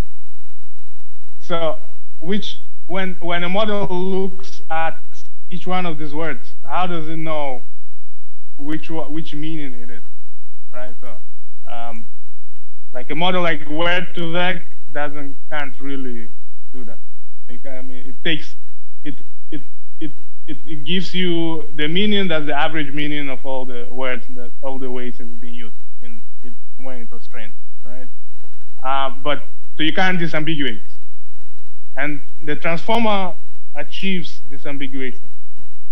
so, 1.40 1.80
which 2.20 2.62
when 2.88 3.18
when 3.22 3.44
a 3.44 3.50
model 3.50 3.88
looks 3.88 4.62
at 4.70 4.98
each 5.50 5.68
one 5.68 5.86
of 5.86 5.98
these 5.98 6.14
words? 6.14 6.54
How 6.64 6.88
does 6.88 7.08
it 7.10 7.18
know 7.18 7.64
which 8.62 8.90
which 8.90 9.34
meaning 9.34 9.74
it 9.74 9.90
is, 9.90 10.04
right? 10.74 10.96
So, 11.02 11.18
um, 11.72 12.06
like 12.94 13.10
a 13.10 13.16
model 13.16 13.42
like 13.42 13.62
word2vec 13.66 14.62
doesn't 14.94 15.36
can't 15.50 15.80
really 15.80 16.30
do 16.74 16.86
that. 16.86 17.00
Like, 17.50 17.66
I 17.66 17.82
mean, 17.82 18.06
it 18.06 18.24
takes 18.24 18.56
it 19.04 19.16
it 19.52 19.62
it 20.00 20.12
it, 20.48 20.58
it 20.66 20.84
gives 20.86 21.14
you 21.16 21.64
the 21.76 21.88
meaning 21.88 22.28
that's 22.28 22.46
the 22.46 22.58
average 22.58 22.94
meaning 22.94 23.30
of 23.30 23.46
all 23.46 23.66
the 23.66 23.88
words 23.92 24.26
that 24.36 24.52
all 24.62 24.80
the 24.80 24.92
ways 24.92 25.20
it's 25.20 25.30
being 25.40 25.56
used 25.56 25.80
in 26.02 26.22
it 26.44 26.54
when 26.78 27.02
it 27.02 27.12
was 27.12 27.28
trained, 27.28 27.54
right? 27.86 28.08
Uh, 28.84 29.10
but 29.24 29.44
so 29.78 29.84
you 29.84 29.94
can't 29.94 30.20
disambiguate, 30.20 30.82
and 31.96 32.22
the 32.46 32.56
transformer 32.56 33.36
achieves 33.76 34.42
disambiguation, 34.52 35.30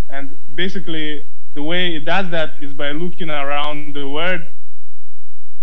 and 0.08 0.36
basically 0.54 1.24
the 1.54 1.62
way 1.62 1.94
it 1.94 2.04
does 2.04 2.30
that 2.30 2.54
is 2.60 2.72
by 2.72 2.92
looking 2.92 3.30
around 3.30 3.94
the 3.94 4.08
word 4.08 4.46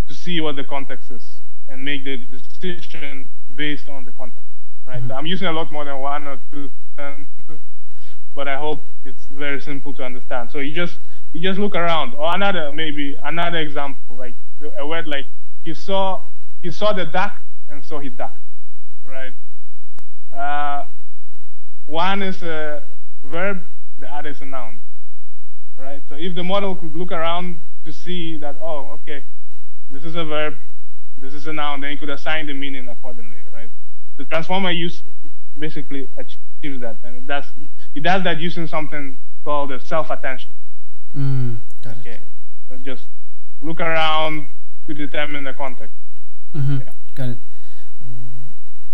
to 0.07 0.13
see 0.13 0.39
what 0.39 0.55
the 0.55 0.63
context 0.63 1.11
is 1.11 1.41
and 1.69 1.83
make 1.83 2.03
the 2.03 2.17
decision 2.17 3.27
based 3.55 3.89
on 3.89 4.05
the 4.05 4.11
context, 4.11 4.45
right? 4.85 4.99
Mm-hmm. 4.99 5.09
So 5.09 5.15
I'm 5.15 5.25
using 5.25 5.47
a 5.47 5.51
lot 5.51 5.71
more 5.71 5.85
than 5.85 5.99
one 5.99 6.27
or 6.27 6.39
two 6.51 6.69
sentences 6.95 7.61
but 8.37 8.47
I 8.47 8.55
hope 8.55 8.85
it's 9.03 9.25
very 9.25 9.59
simple 9.59 9.95
to 9.95 10.03
understand. 10.03 10.51
So 10.51 10.59
you 10.59 10.71
just 10.71 10.99
you 11.33 11.41
just 11.41 11.59
look 11.59 11.75
around, 11.75 12.13
or 12.13 12.33
another 12.35 12.71
maybe 12.71 13.17
another 13.23 13.57
example, 13.57 14.15
like 14.15 14.35
a 14.77 14.85
word 14.85 15.07
like 15.07 15.25
he 15.63 15.73
saw 15.73 16.21
he 16.61 16.69
saw 16.69 16.93
the 16.93 17.05
duck 17.05 17.33
and 17.69 17.83
so 17.83 17.97
he 17.97 18.09
ducked, 18.09 18.37
right? 19.03 19.33
Uh, 20.31 20.85
one 21.87 22.21
is 22.21 22.43
a 22.43 22.83
verb, 23.23 23.63
the 23.97 24.07
other 24.13 24.29
is 24.29 24.41
a 24.41 24.45
noun, 24.45 24.79
right? 25.77 26.01
So 26.09 26.15
if 26.15 26.35
the 26.35 26.43
model 26.43 26.75
could 26.75 26.95
look 26.95 27.11
around 27.11 27.59
to 27.85 27.91
see 27.91 28.37
that, 28.37 28.57
oh, 28.61 28.91
okay, 28.95 29.23
this 29.89 30.03
is 30.03 30.15
a 30.15 30.25
verb, 30.25 30.55
this 31.17 31.33
is 31.33 31.47
a 31.47 31.53
noun, 31.53 31.81
then 31.81 31.91
you 31.91 31.97
could 31.97 32.09
assign 32.09 32.47
the 32.47 32.53
meaning 32.53 32.87
accordingly, 32.87 33.37
right? 33.53 33.69
The 34.17 34.25
transformer 34.25 34.71
use 34.71 35.03
basically 35.57 36.09
achieves 36.17 36.81
that, 36.81 36.97
and 37.03 37.17
it 37.17 37.27
does 37.27 37.45
it 37.95 38.03
does 38.03 38.23
that 38.23 38.39
using 38.39 38.67
something 38.67 39.17
called 39.43 39.71
self 39.81 40.09
attention. 40.09 40.53
Mm, 41.15 41.61
got 41.83 41.97
okay. 41.99 42.11
it. 42.11 42.27
So 42.69 42.77
just 42.77 43.07
look 43.61 43.79
around 43.79 44.47
to 44.87 44.93
determine 44.93 45.43
the 45.43 45.53
context. 45.53 45.95
Mm-hmm. 46.53 46.77
Yeah. 46.77 46.91
Got 47.15 47.29
it. 47.29 47.37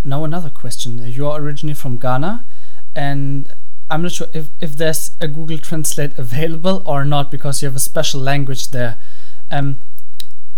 Now 0.03 0.23
another 0.23 0.49
question. 0.49 0.97
You 0.99 1.27
are 1.29 1.39
originally 1.39 1.73
from 1.73 1.97
Ghana, 1.97 2.45
and 2.95 3.51
I'm 3.89 4.01
not 4.01 4.11
sure 4.11 4.27
if, 4.33 4.49
if 4.59 4.75
there's 4.75 5.11
a 5.21 5.27
Google 5.27 5.57
Translate 5.57 6.17
available 6.17 6.83
or 6.85 7.05
not 7.05 7.29
because 7.29 7.61
you 7.61 7.67
have 7.67 7.75
a 7.75 7.79
special 7.79 8.21
language 8.21 8.71
there. 8.71 8.97
Um, 9.51 9.81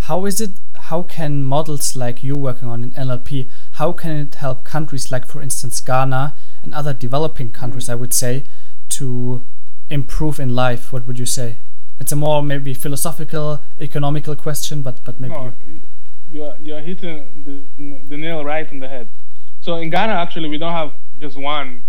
how 0.02 0.26
is 0.26 0.40
it? 0.40 0.52
How 0.76 1.02
can 1.02 1.44
models 1.44 1.96
like 1.96 2.24
you're 2.24 2.38
working 2.38 2.68
on 2.68 2.84
in 2.84 2.92
NLP? 2.92 3.50
How 3.74 3.92
can 3.92 4.12
it 4.12 4.36
help 4.36 4.64
countries 4.64 5.12
like, 5.12 5.26
for 5.26 5.42
instance, 5.42 5.82
Ghana 5.82 6.36
and 6.62 6.74
other 6.74 6.94
developing 6.94 7.52
countries. 7.52 7.90
I 7.90 7.96
would 7.96 8.14
say, 8.14 8.44
to 8.90 9.46
improve 9.90 10.40
in 10.40 10.50
life? 10.54 10.94
What 10.94 11.08
would 11.08 11.18
you 11.18 11.26
say? 11.26 11.58
It's 12.00 12.12
a 12.12 12.16
more 12.16 12.44
maybe 12.44 12.74
philosophical, 12.74 13.64
economical 13.80 14.36
question, 14.36 14.82
but 14.84 15.04
but 15.04 15.20
maybe 15.20 15.34
no, 15.34 15.54
you 16.30 16.44
are 16.44 16.58
you 16.60 16.76
are 16.76 16.82
hitting 16.82 17.44
the, 17.46 18.08
the 18.08 18.18
nail 18.18 18.44
right 18.44 18.70
on 18.70 18.80
the 18.80 18.88
head. 18.88 19.10
So 19.62 19.78
in 19.78 19.90
Ghana, 19.90 20.14
actually, 20.14 20.50
we 20.50 20.60
don't 20.60 20.74
have 20.74 20.92
just 21.20 21.36
one 21.36 21.84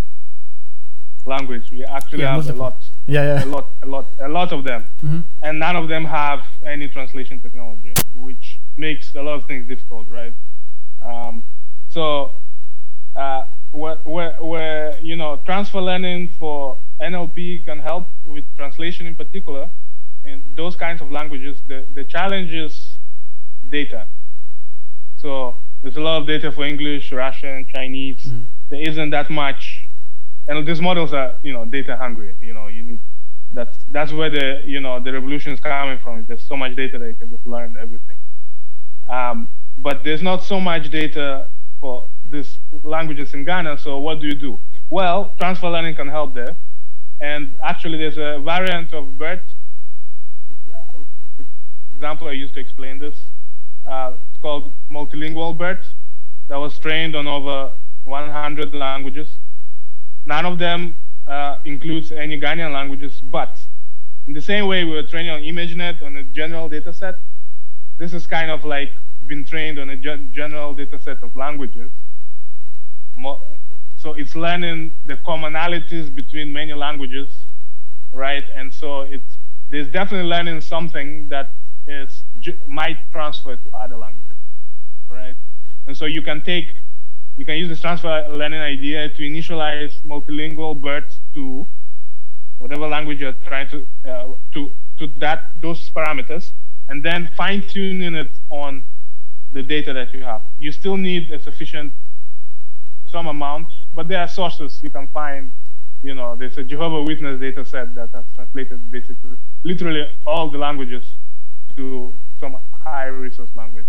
language. 1.26 1.70
We 1.70 1.84
actually 1.84 2.22
yeah, 2.22 2.34
have 2.34 2.48
a 2.48 2.52
lot. 2.52 2.84
Yeah, 3.06 3.22
yeah. 3.22 3.44
A 3.44 3.46
lot, 3.46 3.70
a 3.82 3.86
lot, 3.86 4.06
a 4.20 4.28
lot 4.28 4.52
of 4.52 4.64
them, 4.64 4.84
mm-hmm. 5.02 5.20
and 5.42 5.58
none 5.58 5.76
of 5.76 5.88
them 5.88 6.04
have 6.04 6.42
any 6.64 6.88
translation 6.88 7.40
technology, 7.40 7.92
which 8.14 8.60
makes 8.76 9.14
a 9.14 9.22
lot 9.22 9.34
of 9.34 9.44
things 9.46 9.68
difficult, 9.68 10.08
right? 10.08 10.34
Um, 11.02 11.44
so 11.88 12.36
uh, 13.14 13.44
where, 13.70 13.96
where, 14.04 14.32
where 14.40 14.98
you 15.00 15.16
know 15.16 15.40
transfer 15.44 15.80
learning 15.80 16.30
for 16.38 16.78
NLP 17.00 17.64
can 17.64 17.78
help 17.78 18.08
with 18.24 18.44
translation 18.56 19.06
in 19.06 19.14
particular 19.14 19.68
in 20.24 20.44
those 20.54 20.76
kinds 20.76 21.00
of 21.00 21.10
languages. 21.10 21.62
The 21.66 21.86
the 21.94 22.04
challenge 22.04 22.52
is 22.52 22.98
data. 23.68 24.06
So 25.16 25.56
there's 25.82 25.96
a 25.96 26.00
lot 26.00 26.20
of 26.20 26.26
data 26.26 26.52
for 26.52 26.64
English, 26.64 27.12
Russian, 27.12 27.66
Chinese. 27.74 28.24
Mm-hmm. 28.24 28.44
There 28.70 28.88
isn't 28.88 29.10
that 29.10 29.30
much, 29.30 29.75
and 30.48 30.66
these 30.66 30.80
models 30.80 31.12
are 31.12 31.38
you 31.42 31.52
know 31.52 31.64
data 31.64 31.96
hungry. 31.96 32.34
You 32.40 32.54
know 32.54 32.68
you 32.68 32.82
need 32.82 33.00
that's 33.52 33.84
that's 33.90 34.12
where 34.12 34.30
the 34.30 34.62
you 34.64 34.80
know 34.80 35.00
the 35.00 35.12
revolution 35.12 35.52
is 35.52 35.60
coming 35.60 35.98
from. 35.98 36.24
There's 36.26 36.46
so 36.46 36.56
much 36.56 36.76
data 36.76 36.98
that 36.98 37.06
you 37.06 37.14
can 37.14 37.30
just 37.30 37.46
learn 37.46 37.74
everything. 37.80 38.18
Um, 39.08 39.48
but 39.78 40.04
there's 40.04 40.22
not 40.22 40.42
so 40.42 40.60
much 40.60 40.90
data 40.90 41.48
for 41.80 42.08
these 42.28 42.58
languages 42.82 43.34
in 43.34 43.44
Ghana. 43.44 43.78
So 43.78 43.98
what 43.98 44.20
do 44.20 44.26
you 44.26 44.34
do? 44.34 44.60
Well, 44.90 45.34
transfer 45.38 45.68
learning 45.68 45.96
can 45.96 46.08
help 46.08 46.34
there. 46.34 46.56
And 47.20 47.56
actually, 47.62 47.98
there's 47.98 48.18
a 48.18 48.40
variant 48.44 48.92
of 48.92 49.16
BERT. 49.16 49.42
Example 51.94 52.28
I 52.28 52.32
used 52.32 52.54
to 52.54 52.60
explain 52.60 52.98
this. 52.98 53.30
Uh, 53.90 54.12
it's 54.28 54.38
called 54.40 54.74
multilingual 54.92 55.56
BERT 55.56 55.86
that 56.48 56.56
was 56.56 56.78
trained 56.78 57.16
on 57.16 57.26
over 57.26 57.72
100 58.04 58.74
languages. 58.74 59.38
None 60.26 60.44
of 60.44 60.58
them 60.58 60.96
uh, 61.26 61.58
includes 61.64 62.12
any 62.12 62.40
Ghanaian 62.40 62.72
languages, 62.72 63.20
but 63.20 63.58
in 64.26 64.32
the 64.34 64.42
same 64.42 64.66
way 64.66 64.84
we 64.84 64.90
were 64.90 65.04
training 65.04 65.30
on 65.30 65.42
ImageNet 65.42 66.02
on 66.02 66.16
a 66.16 66.24
general 66.24 66.68
data 66.68 66.92
set, 66.92 67.14
this 67.98 68.12
is 68.12 68.26
kind 68.26 68.50
of 68.50 68.64
like 68.64 68.90
been 69.26 69.44
trained 69.44 69.78
on 69.78 69.90
a 69.90 69.96
general 69.96 70.74
data 70.74 71.00
set 71.00 71.18
of 71.22 71.34
languages 71.34 71.90
so 73.96 74.12
it's 74.12 74.36
learning 74.36 74.94
the 75.06 75.16
commonalities 75.16 76.14
between 76.14 76.52
many 76.52 76.72
languages, 76.74 77.46
right? 78.12 78.44
And 78.54 78.72
so 78.72 79.00
it's 79.00 79.38
there's 79.68 79.88
definitely 79.88 80.28
learning 80.28 80.60
something 80.60 81.26
that 81.30 81.54
is 81.88 82.24
might 82.68 82.98
transfer 83.10 83.56
to 83.56 83.68
other 83.82 83.96
languages, 83.96 84.36
right? 85.10 85.34
And 85.88 85.96
so 85.96 86.04
you 86.04 86.22
can 86.22 86.42
take 86.42 86.68
you 87.36 87.44
can 87.44 87.56
use 87.56 87.68
this 87.68 87.80
transfer 87.80 88.26
learning 88.32 88.60
idea 88.60 89.08
to 89.10 89.22
initialize 89.22 89.92
multilingual 90.04 90.80
BERTs 90.80 91.20
to 91.34 91.66
whatever 92.58 92.88
language 92.88 93.20
you're 93.20 93.34
trying 93.46 93.68
to 93.68 93.86
uh, 94.08 94.28
to 94.54 94.70
to 94.98 95.06
that 95.18 95.50
those 95.60 95.90
parameters, 95.90 96.52
and 96.88 97.04
then 97.04 97.28
fine 97.36 97.62
tuning 97.68 98.14
it 98.14 98.30
on 98.50 98.82
the 99.52 99.62
data 99.62 99.92
that 99.92 100.12
you 100.14 100.22
have. 100.22 100.42
You 100.58 100.72
still 100.72 100.96
need 100.96 101.30
a 101.30 101.38
sufficient 101.38 101.92
some 103.06 103.26
amount, 103.26 103.68
but 103.94 104.08
there 104.08 104.20
are 104.20 104.28
sources 104.28 104.80
you 104.82 104.90
can 104.90 105.08
find. 105.08 105.52
You 106.02 106.14
know, 106.14 106.36
there's 106.36 106.56
a 106.58 106.62
Jehovah 106.62 107.02
Witness 107.02 107.40
data 107.40 107.64
set 107.64 107.94
that 107.94 108.10
has 108.14 108.26
translated 108.34 108.90
basically 108.90 109.36
literally 109.64 110.04
all 110.26 110.50
the 110.50 110.58
languages 110.58 111.16
to 111.76 112.14
some 112.38 112.56
high 112.84 113.06
resource 113.06 113.50
language, 113.54 113.88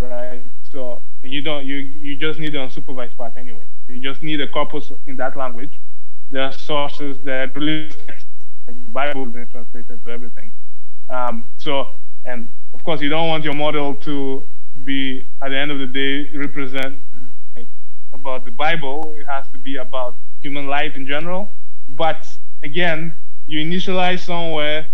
right? 0.00 0.42
So 0.62 1.02
you 1.22 1.42
don't 1.42 1.66
you 1.66 1.76
you 1.76 2.16
just 2.16 2.38
need 2.38 2.54
an 2.54 2.68
unsupervised 2.68 3.16
part 3.16 3.34
anyway. 3.36 3.66
You 3.88 4.00
just 4.00 4.22
need 4.22 4.40
a 4.40 4.48
corpus 4.48 4.92
in 5.06 5.16
that 5.16 5.36
language. 5.36 5.80
There 6.30 6.42
are 6.42 6.52
sources 6.52 7.18
that 7.24 7.54
release 7.56 7.96
like 8.66 8.76
the 8.84 8.90
Bible 8.90 9.26
being 9.26 9.46
translated 9.50 10.04
to 10.04 10.10
everything. 10.10 10.52
Um, 11.08 11.48
so 11.56 11.86
and 12.24 12.48
of 12.74 12.84
course 12.84 13.00
you 13.00 13.08
don't 13.08 13.28
want 13.28 13.44
your 13.44 13.54
model 13.54 13.94
to 13.94 14.46
be 14.84 15.26
at 15.42 15.48
the 15.50 15.56
end 15.56 15.70
of 15.70 15.78
the 15.78 15.86
day 15.86 16.36
represent 16.36 16.98
about 18.12 18.44
the 18.44 18.50
Bible. 18.50 19.14
It 19.16 19.26
has 19.26 19.48
to 19.48 19.58
be 19.58 19.76
about 19.76 20.16
human 20.40 20.66
life 20.66 20.94
in 20.96 21.06
general. 21.06 21.52
But 21.88 22.26
again, 22.62 23.14
you 23.46 23.58
initialize 23.60 24.20
somewhere, 24.20 24.86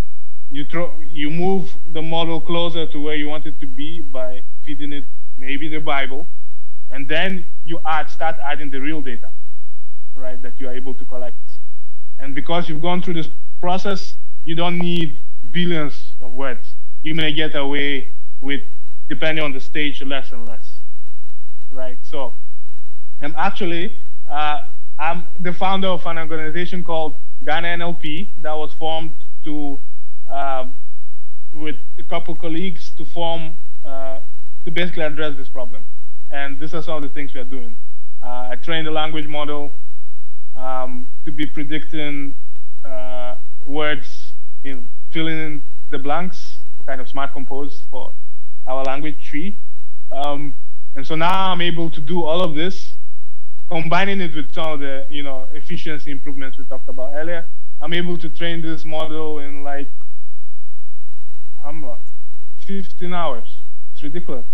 you 0.50 0.64
throw, 0.64 1.00
you 1.00 1.30
move 1.30 1.76
the 1.92 2.02
model 2.02 2.40
closer 2.40 2.86
to 2.86 3.00
where 3.00 3.16
you 3.16 3.28
want 3.28 3.46
it 3.46 3.58
to 3.60 3.66
be 3.66 4.00
by 4.00 4.42
feeding 4.66 4.92
it 4.92 5.04
maybe 5.38 5.68
the 5.68 5.78
Bible, 5.78 6.26
and 6.90 7.08
then 7.08 7.46
you 7.64 7.78
add, 7.86 8.10
start 8.10 8.36
adding 8.44 8.70
the 8.70 8.80
real 8.80 9.00
data, 9.00 9.30
right, 10.14 10.40
that 10.42 10.58
you 10.60 10.68
are 10.68 10.74
able 10.74 10.94
to 10.94 11.04
collect. 11.04 11.36
And 12.18 12.34
because 12.34 12.68
you've 12.68 12.80
gone 12.82 13.02
through 13.02 13.14
this 13.14 13.28
process, 13.60 14.14
you 14.44 14.54
don't 14.54 14.78
need 14.78 15.20
billions 15.50 16.14
of 16.20 16.32
words. 16.32 16.74
You 17.02 17.14
may 17.14 17.32
get 17.32 17.54
away 17.54 18.14
with, 18.40 18.62
depending 19.08 19.44
on 19.44 19.52
the 19.52 19.60
stage, 19.60 20.02
less 20.02 20.32
and 20.32 20.48
less, 20.48 20.78
right? 21.70 21.98
So 22.02 22.34
I'm 23.22 23.34
actually 23.36 23.98
uh, 24.30 24.58
I'm 24.98 25.28
the 25.38 25.52
founder 25.52 25.88
of 25.88 26.06
an 26.06 26.18
organization 26.18 26.82
called 26.82 27.16
Ghana 27.44 27.68
NLP 27.78 28.32
that 28.40 28.54
was 28.54 28.72
formed 28.72 29.12
to 29.44 29.78
uh, 30.30 30.66
with 31.52 31.76
a 31.98 32.02
couple 32.02 32.34
colleagues 32.34 32.92
to 32.96 33.04
form 33.04 33.56
uh, 33.84 34.20
to 34.66 34.72
basically 34.72 35.04
address 35.04 35.36
this 35.36 35.48
problem. 35.48 35.84
And 36.32 36.60
these 36.60 36.74
are 36.74 36.82
some 36.82 36.96
of 36.96 37.02
the 37.02 37.08
things 37.08 37.32
we 37.32 37.40
are 37.40 37.44
doing. 37.44 37.76
Uh, 38.22 38.48
I 38.50 38.56
trained 38.56 38.86
the 38.86 38.90
language 38.90 39.28
model 39.28 39.76
um, 40.56 41.08
to 41.24 41.30
be 41.30 41.46
predicting 41.46 42.34
uh, 42.84 43.36
words 43.64 44.32
in 44.64 44.88
filling 45.12 45.38
in 45.38 45.62
the 45.90 45.98
blanks, 45.98 46.58
kind 46.84 47.00
of 47.00 47.08
smart 47.08 47.32
compose 47.32 47.86
for 47.90 48.12
our 48.66 48.82
language 48.82 49.30
Twi. 49.30 49.56
Um, 50.10 50.54
and 50.96 51.06
so 51.06 51.14
now 51.14 51.52
I'm 51.52 51.60
able 51.60 51.88
to 51.90 52.00
do 52.00 52.24
all 52.24 52.42
of 52.42 52.56
this, 52.56 52.94
combining 53.68 54.20
it 54.20 54.34
with 54.34 54.52
some 54.52 54.72
of 54.72 54.80
the 54.80 55.06
you 55.08 55.22
know 55.22 55.46
efficiency 55.52 56.10
improvements 56.10 56.58
we 56.58 56.64
talked 56.64 56.88
about 56.88 57.14
earlier. 57.14 57.46
I'm 57.80 57.92
able 57.92 58.16
to 58.18 58.28
train 58.28 58.62
this 58.62 58.84
model 58.84 59.38
in 59.38 59.62
like 59.62 59.90
I'm 61.64 61.84
15 62.66 63.12
hours. 63.12 63.66
It's 63.92 64.02
ridiculous, 64.02 64.46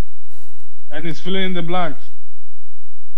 and 0.92 1.06
it's 1.06 1.20
filling 1.20 1.42
in 1.42 1.54
the 1.54 1.62
blanks. 1.62 2.04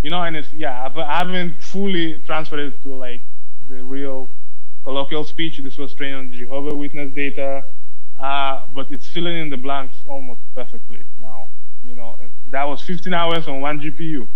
You 0.01 0.09
know, 0.09 0.21
and 0.21 0.35
it's 0.35 0.51
yeah, 0.53 0.87
but 0.89 1.05
I 1.07 1.17
haven't 1.17 1.61
fully 1.61 2.19
transferred 2.25 2.59
it 2.59 2.81
to 2.83 2.95
like 2.95 3.21
the 3.67 3.83
real 3.83 4.31
colloquial 4.83 5.23
speech. 5.23 5.59
This 5.63 5.77
was 5.77 5.93
trained 5.93 6.15
on 6.15 6.31
Jehovah 6.31 6.75
Witness 6.75 7.13
data, 7.13 7.63
uh, 8.19 8.61
but 8.73 8.87
it's 8.91 9.07
filling 9.07 9.37
in 9.37 9.49
the 9.49 9.57
blanks 9.57 9.97
almost 10.07 10.43
perfectly 10.55 11.03
now. 11.19 11.49
You 11.83 11.95
know, 11.95 12.15
and 12.21 12.31
that 12.49 12.67
was 12.67 12.81
15 12.81 13.13
hours 13.13 13.47
on 13.47 13.61
one 13.61 13.79
GPU. 13.79 14.27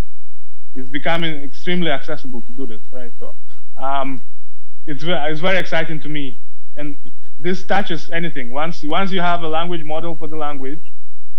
It's 0.76 0.90
becoming 0.90 1.44
extremely 1.44 1.92
accessible 1.92 2.42
to 2.42 2.52
do 2.52 2.68
this, 2.68 2.82
right? 2.92 3.12
So, 3.18 3.36
um, 3.82 4.22
it's 4.86 5.04
very, 5.04 5.32
it's 5.32 5.42
very 5.42 5.58
exciting 5.58 6.00
to 6.02 6.10
me, 6.10 6.42
and 6.78 6.98
this 7.40 7.66
touches 7.66 8.10
anything. 8.10 8.52
Once 8.52 8.84
once 8.84 9.12
you 9.12 9.22
have 9.22 9.44
a 9.44 9.48
language 9.48 9.84
model 9.84 10.16
for 10.16 10.28
the 10.28 10.36
language, 10.36 10.92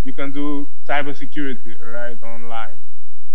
you 0.05 0.13
can 0.13 0.33
do 0.33 0.69
cybersecurity 0.89 1.79
right 1.83 2.21
online, 2.23 2.79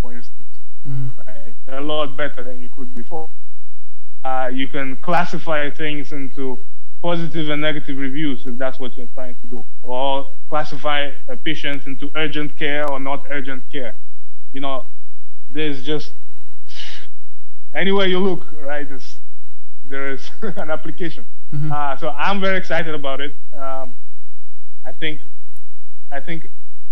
for 0.01 0.13
instance. 0.13 0.41
Mm. 0.87 1.11
Right, 1.25 1.53
a 1.67 1.81
lot 1.81 2.15
better 2.15 2.43
than 2.43 2.59
you 2.59 2.69
could 2.69 2.93
before. 2.93 3.29
Uh, 4.23 4.49
you 4.53 4.67
can 4.67 4.97
classify 4.97 5.69
things 5.69 6.11
into 6.11 6.63
positive 7.01 7.49
and 7.49 7.61
negative 7.61 7.97
reviews 7.97 8.45
if 8.45 8.57
that's 8.57 8.79
what 8.79 8.95
you're 8.97 9.07
trying 9.13 9.35
to 9.35 9.47
do, 9.47 9.63
or 9.83 10.31
classify 10.49 11.11
a 11.27 11.37
patient 11.37 11.85
into 11.85 12.09
urgent 12.15 12.57
care 12.57 12.89
or 12.91 12.99
not 12.99 13.25
urgent 13.29 13.63
care. 13.71 13.95
You 14.53 14.61
know, 14.61 14.85
there's 15.51 15.85
just 15.85 16.13
anywhere 17.75 18.07
you 18.07 18.19
look, 18.19 18.51
right? 18.53 18.87
there 19.87 20.13
is 20.13 20.29
an 20.41 20.69
application. 20.69 21.25
Mm-hmm. 21.53 21.71
Uh, 21.71 21.97
so 21.97 22.09
I'm 22.09 22.41
very 22.41 22.57
excited 22.57 22.95
about 22.95 23.21
it. 23.21 23.35
Um, 23.53 23.95
I 24.85 24.91
think 24.91 25.21
I 26.11 26.19
think 26.19 26.49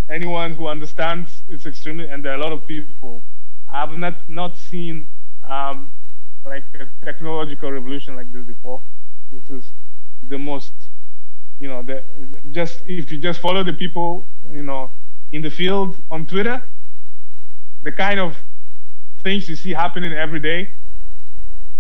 anyone 0.10 0.54
who 0.56 0.68
understands 0.68 1.44
it's 1.50 1.66
extremely 1.66 2.08
and 2.08 2.24
there 2.24 2.32
are 2.34 2.36
a 2.36 2.44
lot 2.44 2.52
of 2.52 2.66
people. 2.68 3.24
I've 3.72 3.98
not 3.98 4.30
not 4.30 4.58
seen 4.58 5.08
um, 5.50 5.92
like 6.46 6.66
a 6.80 7.06
technological 7.06 7.72
revolution 7.72 8.16
like 8.16 8.32
this 8.32 8.46
before. 8.46 8.82
This 9.32 9.50
is 9.50 9.74
the 10.28 10.38
most, 10.38 10.74
you 11.60 11.68
know, 11.68 11.82
the 11.82 12.04
just 12.52 12.84
if 12.88 13.12
you 13.12 13.18
just 13.18 13.40
follow 13.40 13.64
the 13.64 13.74
people, 13.74 14.28
you 14.52 14.64
know, 14.64 14.92
in 15.32 15.42
the 15.42 15.50
field 15.50 15.98
on 16.12 16.26
Twitter, 16.26 16.62
the 17.84 17.92
kind 17.92 18.20
of 18.20 18.38
things 19.24 19.50
you 19.50 19.56
see 19.56 19.72
happening 19.72 20.14
every 20.14 20.40
day, 20.40 20.70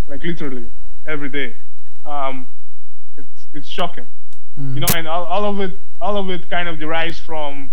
like 0.07 0.23
literally 0.23 0.69
every 1.07 1.29
day. 1.29 1.55
Um, 2.05 2.47
it's 3.17 3.47
it's 3.53 3.67
shocking, 3.67 4.07
mm. 4.59 4.75
you 4.75 4.79
know, 4.79 4.87
and 4.95 5.07
all, 5.07 5.25
all 5.25 5.45
of 5.45 5.59
it 5.59 5.79
all 6.01 6.17
of 6.17 6.29
it 6.29 6.49
kind 6.49 6.67
of 6.67 6.79
derives 6.79 7.19
from 7.19 7.71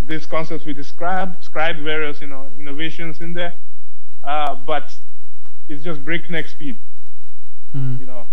this 0.00 0.26
concept 0.26 0.66
we 0.66 0.74
described, 0.74 1.38
described 1.38 1.80
various 1.80 2.20
you 2.20 2.26
know 2.26 2.50
innovations 2.58 3.20
in 3.20 3.32
there, 3.32 3.54
uh, 4.24 4.54
but 4.54 4.92
it's 5.68 5.82
just 5.82 6.04
breakneck 6.04 6.46
speed, 6.46 6.76
mm. 7.74 7.98
you 7.98 8.06
know, 8.06 8.26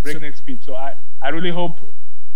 breakneck 0.00 0.34
so, 0.34 0.38
speed. 0.38 0.62
So 0.62 0.74
I 0.74 0.94
I 1.22 1.28
really 1.28 1.50
hope 1.50 1.80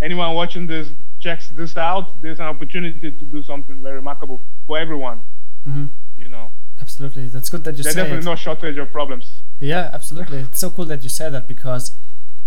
anyone 0.01 0.35
watching 0.35 0.67
this 0.67 0.89
checks 1.21 1.49
this 1.49 1.77
out. 1.77 2.21
There's 2.23 2.39
an 2.39 2.47
opportunity 2.47 3.11
to 3.11 3.25
do 3.25 3.43
something 3.43 3.83
very 3.83 3.97
remarkable 3.97 4.43
for 4.67 4.79
everyone. 4.79 5.21
Mm-hmm. 5.69 5.87
You 6.17 6.29
know. 6.29 6.53
Absolutely, 6.81 7.29
that's 7.29 7.51
good 7.51 7.65
that 7.65 7.77
you. 7.77 7.83
There's 7.83 7.97
definitely 7.97 8.19
it. 8.19 8.25
no 8.25 8.37
shortage 8.37 8.79
of 8.79 8.93
problems. 8.93 9.43
Yeah, 9.61 9.91
absolutely. 9.93 10.39
it's 10.39 10.61
so 10.61 10.71
cool 10.71 10.85
that 10.87 11.03
you 11.03 11.09
said 11.09 11.33
that 11.33 11.49
because 11.49 11.97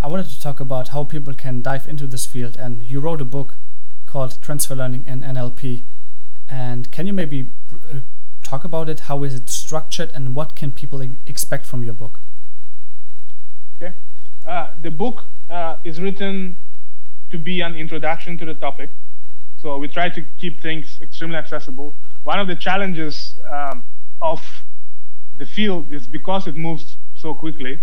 I 0.04 0.08
wanted 0.08 0.30
to 0.30 0.42
talk 0.42 0.60
about 0.60 0.88
how 0.88 1.04
people 1.04 1.36
can 1.36 1.62
dive 1.62 1.88
into 1.88 2.08
this 2.08 2.26
field, 2.26 2.58
and 2.58 2.82
you 2.82 3.00
wrote 3.00 3.22
a 3.22 3.26
book 3.26 3.58
called 4.08 4.42
Transfer 4.42 4.76
Learning 4.76 5.04
and 5.06 5.22
NLP. 5.22 5.84
And 6.50 6.92
can 6.92 7.06
you 7.06 7.14
maybe 7.14 7.52
uh, 7.72 8.00
talk 8.44 8.64
about 8.64 8.90
it? 8.90 9.02
How 9.02 9.22
is 9.24 9.36
it 9.36 9.48
structured, 9.48 10.10
and 10.16 10.36
what 10.36 10.56
can 10.56 10.72
people 10.72 11.08
expect 11.28 11.68
from 11.68 11.84
your 11.84 11.94
book? 11.94 12.20
Okay, 13.80 13.96
uh, 14.48 14.72
the 14.82 14.90
book 14.90 15.26
uh, 15.52 15.76
is 15.84 16.02
written 16.02 16.58
to 17.30 17.38
be 17.38 17.62
an 17.62 17.76
introduction 17.76 18.40
to 18.40 18.46
the 18.46 18.56
topic. 18.56 18.90
So 19.58 19.78
we 19.78 19.88
try 19.88 20.10
to 20.10 20.24
keep 20.40 20.64
things 20.64 20.98
extremely 21.04 21.36
accessible. 21.38 21.96
One 22.24 22.40
of 22.40 22.48
the 22.48 22.56
challenges 22.56 23.40
um, 23.54 23.84
of 24.20 24.42
the 25.38 25.46
field 25.46 25.94
is 25.94 26.08
because 26.08 26.48
it 26.48 26.56
moves 26.56 26.98
so 27.14 27.36
quickly. 27.36 27.82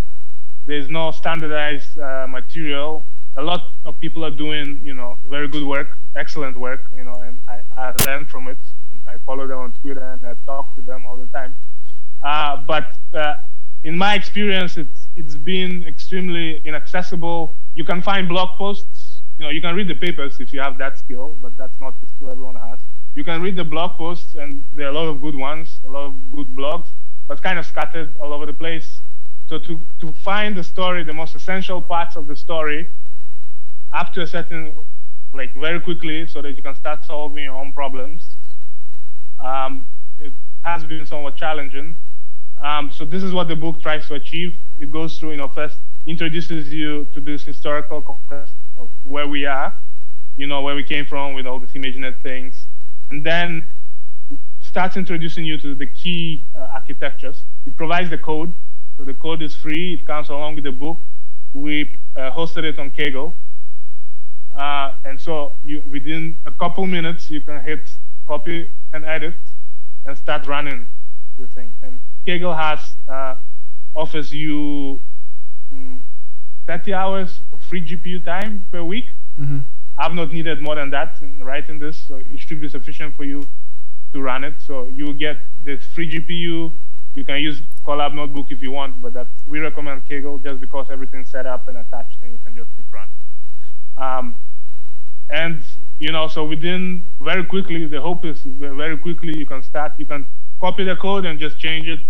There's 0.68 0.90
no 0.90 1.12
standardized 1.12 1.98
uh, 1.98 2.26
material. 2.28 3.06
A 3.38 3.42
lot 3.42 3.62
of 3.86 3.98
people 4.00 4.22
are 4.22 4.30
doing, 4.30 4.78
you 4.84 4.92
know, 4.92 5.18
very 5.26 5.48
good 5.48 5.64
work, 5.64 5.88
excellent 6.14 6.60
work, 6.60 6.82
you 6.94 7.04
know, 7.04 7.14
and 7.26 7.40
I, 7.48 7.60
I 7.74 7.94
learn 8.06 8.26
from 8.26 8.48
it. 8.48 8.58
And 8.90 9.00
I 9.08 9.14
follow 9.24 9.46
them 9.46 9.60
on 9.60 9.72
Twitter 9.80 10.04
and 10.12 10.26
I 10.26 10.34
talk 10.44 10.74
to 10.74 10.82
them 10.82 11.06
all 11.08 11.16
the 11.16 11.26
time. 11.28 11.54
Uh, 12.22 12.58
but 12.66 12.84
uh, 13.14 13.32
in 13.82 13.96
my 13.96 14.12
experience, 14.14 14.76
it's 14.76 15.08
it's 15.16 15.38
been 15.38 15.84
extremely 15.84 16.60
inaccessible. 16.66 17.56
You 17.74 17.84
can 17.84 18.02
find 18.02 18.28
blog 18.28 18.50
posts. 18.58 19.22
You 19.38 19.46
know, 19.46 19.50
you 19.50 19.62
can 19.62 19.74
read 19.74 19.88
the 19.88 19.94
papers 19.94 20.38
if 20.38 20.52
you 20.52 20.60
have 20.60 20.76
that 20.84 20.98
skill, 20.98 21.38
but 21.40 21.56
that's 21.56 21.80
not 21.80 21.98
the 22.02 22.08
skill 22.08 22.28
everyone 22.28 22.56
has. 22.68 22.80
You 23.14 23.24
can 23.24 23.40
read 23.40 23.56
the 23.56 23.64
blog 23.64 23.92
posts, 23.96 24.34
and 24.34 24.62
there 24.74 24.88
are 24.88 24.90
a 24.90 24.98
lot 25.00 25.08
of 25.08 25.22
good 25.22 25.34
ones, 25.34 25.80
a 25.86 25.90
lot 25.90 26.04
of 26.08 26.30
good 26.30 26.48
blogs 26.48 26.88
but 27.28 27.42
kind 27.42 27.58
of 27.58 27.66
scattered 27.66 28.14
all 28.18 28.32
over 28.32 28.46
the 28.46 28.54
place. 28.54 29.00
So 29.48 29.58
to, 29.58 29.80
to 30.00 30.12
find 30.12 30.54
the 30.54 30.62
story, 30.62 31.04
the 31.04 31.14
most 31.14 31.34
essential 31.34 31.80
parts 31.80 32.16
of 32.16 32.26
the 32.26 32.36
story, 32.36 32.90
up 33.94 34.12
to 34.12 34.20
a 34.20 34.26
certain, 34.26 34.74
like 35.32 35.54
very 35.54 35.80
quickly, 35.80 36.26
so 36.26 36.42
that 36.42 36.54
you 36.54 36.62
can 36.62 36.74
start 36.74 37.04
solving 37.06 37.44
your 37.44 37.54
own 37.54 37.72
problems, 37.72 38.36
um, 39.42 39.86
it 40.18 40.34
has 40.64 40.84
been 40.84 41.06
somewhat 41.06 41.36
challenging. 41.36 41.96
Um, 42.62 42.90
so 42.92 43.06
this 43.06 43.22
is 43.22 43.32
what 43.32 43.48
the 43.48 43.56
book 43.56 43.80
tries 43.80 44.06
to 44.08 44.14
achieve. 44.14 44.54
It 44.78 44.90
goes 44.90 45.18
through, 45.18 45.30
you 45.30 45.36
know, 45.38 45.48
first 45.48 45.78
introduces 46.06 46.70
you 46.70 47.06
to 47.14 47.20
this 47.20 47.42
historical 47.42 48.02
context 48.02 48.54
of 48.76 48.90
where 49.02 49.26
we 49.26 49.46
are, 49.46 49.74
you 50.36 50.46
know, 50.46 50.60
where 50.60 50.74
we 50.74 50.84
came 50.84 51.06
from 51.06 51.32
with 51.32 51.46
all 51.46 51.58
these 51.58 51.72
ImageNet 51.72 52.22
things, 52.22 52.66
and 53.10 53.24
then 53.24 53.66
starts 54.60 54.96
introducing 54.98 55.44
you 55.44 55.56
to 55.56 55.74
the 55.74 55.86
key 55.86 56.44
uh, 56.54 56.66
architectures. 56.74 57.44
It 57.64 57.76
provides 57.76 58.10
the 58.10 58.18
code. 58.18 58.52
So 58.98 59.04
the 59.04 59.14
code 59.14 59.42
is 59.42 59.54
free. 59.54 59.94
It 59.94 60.04
comes 60.04 60.28
along 60.28 60.56
with 60.56 60.64
the 60.64 60.72
book. 60.72 60.98
We 61.54 61.96
uh, 62.16 62.32
hosted 62.32 62.64
it 62.64 62.80
on 62.80 62.90
Kaggle. 62.90 63.32
Uh, 64.58 64.92
and 65.04 65.20
so 65.20 65.52
you, 65.64 65.84
within 65.90 66.36
a 66.46 66.50
couple 66.50 66.84
minutes, 66.84 67.30
you 67.30 67.40
can 67.40 67.62
hit 67.62 67.88
copy 68.26 68.68
and 68.92 69.04
edit 69.04 69.36
and 70.04 70.18
start 70.18 70.48
running 70.48 70.88
the 71.38 71.46
thing. 71.46 71.72
And 71.80 72.00
Kaggle 72.26 72.56
has 72.56 72.80
uh, 73.08 73.36
offers 73.94 74.32
you 74.32 75.00
um, 75.72 76.02
30 76.66 76.92
hours 76.92 77.40
of 77.52 77.60
free 77.62 77.86
GPU 77.86 78.24
time 78.24 78.66
per 78.72 78.82
week. 78.82 79.06
Mm-hmm. 79.38 79.60
I've 79.96 80.14
not 80.14 80.32
needed 80.32 80.60
more 80.60 80.74
than 80.74 80.90
that 80.90 81.18
in 81.22 81.42
writing 81.44 81.78
this, 81.78 82.06
so 82.06 82.16
it 82.16 82.40
should 82.40 82.60
be 82.60 82.68
sufficient 82.68 83.14
for 83.14 83.24
you 83.24 83.46
to 84.12 84.20
run 84.20 84.42
it. 84.42 84.54
So 84.58 84.88
you 84.88 85.14
get 85.14 85.36
this 85.64 85.84
free 85.86 86.10
GPU. 86.10 86.72
You 87.18 87.24
can 87.24 87.40
use 87.40 87.60
Colab 87.84 88.14
Notebook 88.14 88.46
if 88.50 88.62
you 88.62 88.70
want, 88.70 89.00
but 89.00 89.12
that's, 89.12 89.42
we 89.44 89.58
recommend 89.58 90.06
Kaggle 90.06 90.42
just 90.42 90.60
because 90.60 90.86
everything's 90.90 91.30
set 91.30 91.46
up 91.46 91.68
and 91.68 91.76
attached 91.76 92.18
and 92.22 92.30
you 92.32 92.38
can 92.44 92.54
just 92.54 92.70
hit 92.76 92.84
run. 92.92 93.08
Um, 93.96 94.36
and, 95.28 95.62
you 95.98 96.12
know, 96.12 96.28
so 96.28 96.44
within 96.44 97.04
very 97.20 97.44
quickly, 97.44 97.86
the 97.86 98.00
hope 98.00 98.24
is 98.24 98.42
very 98.44 98.96
quickly 98.96 99.34
you 99.36 99.46
can 99.46 99.62
start, 99.64 99.92
you 99.98 100.06
can 100.06 100.26
copy 100.60 100.84
the 100.84 100.94
code 100.96 101.26
and 101.26 101.40
just 101.40 101.58
change 101.58 101.88
it 101.88 102.00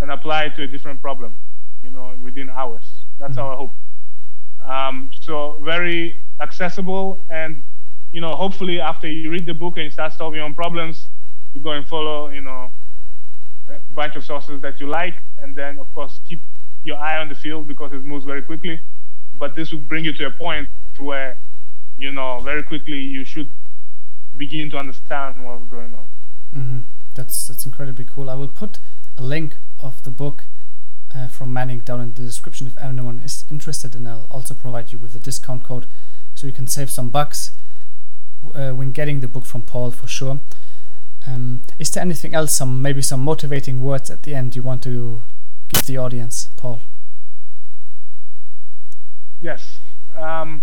and 0.00 0.10
apply 0.10 0.44
it 0.46 0.56
to 0.56 0.64
a 0.64 0.66
different 0.66 1.00
problem, 1.00 1.36
you 1.82 1.90
know, 1.90 2.16
within 2.20 2.50
hours. 2.50 3.04
That's 3.20 3.36
mm-hmm. 3.36 3.40
our 3.40 3.56
hope. 3.56 3.76
Um, 4.68 5.10
so 5.20 5.60
very 5.64 6.22
accessible 6.40 7.24
and 7.30 7.62
you 8.10 8.20
know, 8.20 8.34
hopefully 8.34 8.80
after 8.80 9.10
you 9.10 9.30
read 9.30 9.46
the 9.46 9.54
book 9.54 9.76
and 9.76 9.84
you 9.84 9.90
start 9.90 10.12
solving 10.12 10.36
your 10.36 10.44
own 10.44 10.54
problems, 10.54 11.08
you 11.54 11.62
go 11.62 11.70
and 11.70 11.86
follow, 11.86 12.28
you 12.28 12.42
know, 12.42 12.70
a 13.68 13.78
bunch 13.92 14.16
of 14.16 14.24
sources 14.24 14.60
that 14.62 14.80
you 14.80 14.88
like, 14.88 15.14
and 15.38 15.54
then 15.54 15.78
of 15.78 15.92
course 15.92 16.20
keep 16.28 16.40
your 16.84 16.96
eye 16.96 17.18
on 17.18 17.28
the 17.28 17.34
field 17.34 17.66
because 17.66 17.92
it 17.92 18.04
moves 18.04 18.24
very 18.24 18.42
quickly. 18.42 18.80
But 19.34 19.54
this 19.54 19.72
will 19.72 19.80
bring 19.80 20.04
you 20.04 20.12
to 20.14 20.26
a 20.26 20.30
point 20.30 20.68
where, 20.98 21.38
you 21.96 22.12
know, 22.12 22.40
very 22.40 22.62
quickly 22.62 23.00
you 23.00 23.24
should 23.24 23.50
begin 24.36 24.70
to 24.70 24.76
understand 24.76 25.44
what's 25.44 25.64
going 25.64 25.94
on. 25.94 26.08
Mm-hmm. 26.56 26.78
That's 27.14 27.48
that's 27.48 27.66
incredibly 27.66 28.04
cool. 28.04 28.30
I 28.30 28.34
will 28.34 28.48
put 28.48 28.78
a 29.16 29.22
link 29.22 29.56
of 29.80 30.02
the 30.02 30.10
book 30.10 30.46
uh, 31.14 31.28
from 31.28 31.52
Manning 31.52 31.80
down 31.80 32.00
in 32.00 32.14
the 32.14 32.22
description 32.22 32.66
if 32.66 32.76
anyone 32.78 33.20
is 33.20 33.44
interested, 33.50 33.94
and 33.94 34.08
I'll 34.08 34.26
also 34.30 34.54
provide 34.54 34.92
you 34.92 34.98
with 34.98 35.14
a 35.14 35.18
discount 35.18 35.64
code 35.64 35.86
so 36.34 36.46
you 36.46 36.52
can 36.52 36.66
save 36.66 36.90
some 36.90 37.10
bucks 37.10 37.52
uh, 38.54 38.70
when 38.70 38.92
getting 38.92 39.20
the 39.20 39.28
book 39.28 39.44
from 39.44 39.62
Paul 39.62 39.90
for 39.90 40.06
sure. 40.06 40.40
Um, 41.26 41.62
is 41.78 41.90
there 41.90 42.02
anything 42.02 42.34
else, 42.34 42.52
some 42.52 42.82
maybe 42.82 43.02
some 43.02 43.20
motivating 43.20 43.80
words 43.80 44.10
at 44.10 44.24
the 44.24 44.34
end 44.34 44.56
you 44.56 44.62
want 44.62 44.82
to 44.82 45.22
give 45.68 45.86
the 45.86 45.96
audience, 45.96 46.50
Paul? 46.56 46.80
Yes, 49.40 49.78
um, 50.18 50.62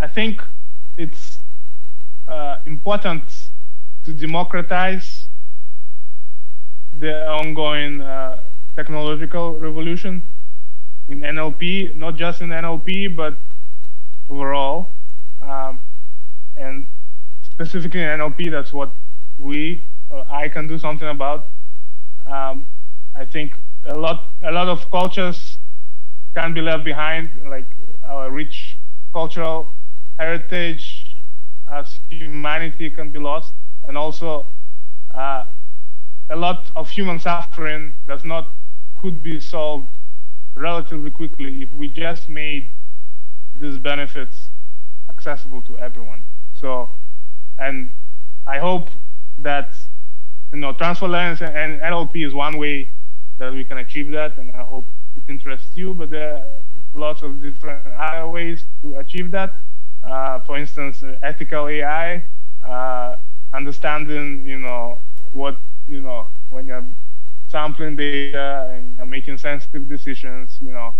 I 0.00 0.08
think 0.08 0.42
it's 0.96 1.38
uh, 2.26 2.56
important 2.66 3.22
to 4.04 4.12
democratize 4.12 5.28
the 6.98 7.26
ongoing 7.28 8.00
uh, 8.00 8.40
technological 8.76 9.58
revolution 9.58 10.26
in 11.08 11.20
NLP, 11.20 11.94
not 11.96 12.16
just 12.16 12.40
in 12.40 12.48
NLP, 12.48 13.14
but 13.14 13.36
overall. 14.28 14.92
Um, 15.42 15.80
and 16.56 16.86
specifically 17.42 18.02
in 18.02 18.08
NLP, 18.20 18.50
that's 18.50 18.72
what 18.72 18.92
we, 19.38 19.86
I 20.30 20.48
can 20.48 20.66
do 20.68 20.78
something 20.78 21.08
about. 21.08 21.48
Um, 22.30 22.66
I 23.16 23.24
think 23.24 23.52
a 23.86 23.98
lot, 23.98 24.32
a 24.42 24.52
lot 24.52 24.68
of 24.68 24.90
cultures 24.90 25.58
can 26.34 26.54
be 26.54 26.60
left 26.60 26.84
behind, 26.84 27.30
like 27.48 27.66
our 28.04 28.30
rich 28.30 28.78
cultural 29.12 29.74
heritage 30.18 31.16
as 31.72 32.00
humanity 32.08 32.90
can 32.90 33.10
be 33.10 33.18
lost, 33.18 33.54
and 33.86 33.96
also 33.96 34.46
uh, 35.14 35.44
a 36.30 36.36
lot 36.36 36.70
of 36.76 36.90
human 36.90 37.18
suffering 37.18 37.94
does 38.06 38.24
not 38.24 38.46
could 39.00 39.22
be 39.22 39.40
solved 39.40 39.96
relatively 40.54 41.10
quickly 41.10 41.62
if 41.62 41.72
we 41.72 41.88
just 41.88 42.28
made 42.28 42.68
these 43.58 43.78
benefits 43.78 44.50
accessible 45.08 45.62
to 45.62 45.78
everyone. 45.78 46.24
So, 46.52 46.90
and 47.58 47.90
I 48.46 48.58
hope 48.58 48.90
that 49.38 49.70
you 50.52 50.58
know 50.58 50.72
transfer 50.72 51.08
learning 51.08 51.38
and 51.42 51.80
NLP 51.80 52.26
is 52.26 52.34
one 52.34 52.58
way 52.58 52.90
that 53.38 53.52
we 53.52 53.64
can 53.64 53.78
achieve 53.78 54.10
that, 54.12 54.36
and 54.38 54.50
I 54.54 54.62
hope 54.62 54.88
it 55.16 55.24
interests 55.28 55.76
you. 55.76 55.94
But 55.94 56.10
there 56.10 56.36
are 56.36 56.44
lots 56.94 57.22
of 57.22 57.42
different 57.42 57.86
other 57.94 58.28
ways 58.28 58.66
to 58.82 58.96
achieve 58.96 59.30
that. 59.32 59.50
Uh, 60.08 60.40
for 60.40 60.56
instance, 60.58 61.02
ethical 61.22 61.68
AI, 61.68 62.24
uh, 62.66 63.16
understanding 63.54 64.44
you 64.46 64.58
know 64.58 65.00
what 65.32 65.58
you 65.86 66.00
know 66.00 66.28
when 66.50 66.66
you're 66.66 66.86
sampling 67.46 67.96
data 67.96 68.70
and 68.72 68.96
you're 68.96 69.06
making 69.06 69.36
sensitive 69.38 69.88
decisions. 69.88 70.58
You 70.60 70.72
know, 70.72 70.94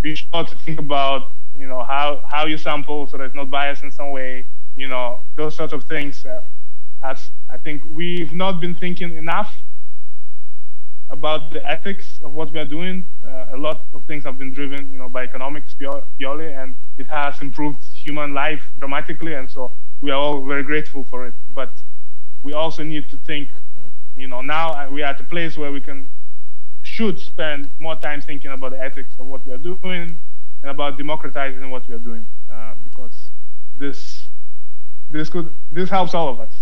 be 0.00 0.14
sure 0.14 0.44
to 0.44 0.56
think 0.58 0.78
about 0.78 1.32
you 1.54 1.66
know 1.66 1.82
how 1.82 2.22
how 2.28 2.46
you 2.46 2.56
sample 2.56 3.06
so 3.06 3.16
there's 3.18 3.34
not 3.34 3.50
bias 3.50 3.82
in 3.82 3.90
some 3.90 4.10
way. 4.10 4.46
You 4.76 4.88
know, 4.88 5.20
those 5.36 5.56
sorts 5.56 5.72
of 5.72 5.84
things. 5.84 6.24
Uh, 6.24 6.40
I 7.02 7.58
think 7.62 7.82
we've 7.88 8.32
not 8.32 8.60
been 8.60 8.74
thinking 8.74 9.16
enough 9.16 9.52
about 11.10 11.52
the 11.52 11.66
ethics 11.68 12.20
of 12.24 12.32
what 12.32 12.52
we 12.52 12.58
are 12.60 12.64
doing. 12.64 13.04
Uh, 13.26 13.46
a 13.54 13.56
lot 13.56 13.86
of 13.94 14.04
things 14.04 14.24
have 14.24 14.38
been 14.38 14.52
driven, 14.52 14.92
you 14.92 14.98
know, 14.98 15.08
by 15.08 15.24
economics 15.24 15.74
purely, 16.18 16.52
and 16.52 16.74
it 16.98 17.08
has 17.08 17.40
improved 17.40 17.82
human 17.94 18.32
life 18.32 18.62
dramatically. 18.78 19.34
And 19.34 19.50
so 19.50 19.72
we 20.00 20.10
are 20.10 20.18
all 20.18 20.44
very 20.46 20.62
grateful 20.62 21.04
for 21.04 21.26
it. 21.26 21.34
But 21.52 21.72
we 22.42 22.52
also 22.52 22.82
need 22.82 23.08
to 23.10 23.18
think, 23.18 23.48
you 24.16 24.28
know, 24.28 24.40
now 24.40 24.88
we 24.90 25.02
are 25.02 25.06
at 25.06 25.20
a 25.20 25.24
place 25.24 25.56
where 25.56 25.72
we 25.72 25.80
can 25.80 26.08
should 26.82 27.18
spend 27.18 27.70
more 27.78 27.96
time 27.96 28.22
thinking 28.22 28.50
about 28.50 28.70
the 28.70 28.80
ethics 28.80 29.14
of 29.18 29.26
what 29.26 29.46
we 29.46 29.52
are 29.52 29.58
doing 29.58 30.18
and 30.62 30.70
about 30.70 30.96
democratizing 30.96 31.70
what 31.70 31.86
we 31.88 31.94
are 31.94 31.98
doing, 31.98 32.26
uh, 32.52 32.74
because 32.84 33.30
this 33.76 34.28
this 35.10 35.28
could 35.28 35.52
this 35.72 35.90
helps 35.90 36.14
all 36.14 36.28
of 36.28 36.40
us, 36.40 36.59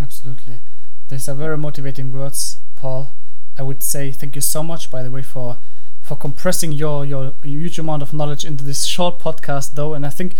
absolutely, 0.00 0.60
these 1.08 1.28
are 1.28 1.34
very 1.34 1.58
motivating 1.58 2.12
words, 2.12 2.58
Paul. 2.76 3.12
I 3.58 3.62
would 3.62 3.82
say 3.82 4.12
thank 4.12 4.34
you 4.36 4.40
so 4.40 4.62
much, 4.62 4.90
by 4.90 5.02
the 5.02 5.10
way, 5.10 5.22
for 5.22 5.58
for 6.00 6.16
compressing 6.16 6.72
your 6.72 7.04
your 7.04 7.34
huge 7.42 7.78
amount 7.78 8.02
of 8.02 8.12
knowledge 8.12 8.44
into 8.44 8.64
this 8.64 8.84
short 8.84 9.18
podcast, 9.18 9.72
though. 9.74 9.94
And 9.94 10.06
I 10.06 10.10
think 10.10 10.34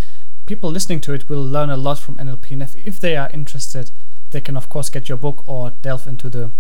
people 0.46 0.70
listening 0.70 1.00
to 1.00 1.12
it 1.12 1.28
will 1.28 1.44
learn 1.44 1.70
a 1.70 1.76
lot 1.76 1.98
from 1.98 2.16
NLP. 2.16 2.52
And 2.52 2.62
if, 2.62 2.74
if 2.76 2.98
they 2.98 3.16
are 3.16 3.30
interested, 3.32 3.90
they 4.30 4.40
can 4.40 4.56
of 4.56 4.68
course 4.68 4.90
get 4.90 5.08
your 5.08 5.18
book 5.18 5.48
or 5.48 5.70
delve 5.82 6.06
into 6.06 6.30
the 6.30 6.50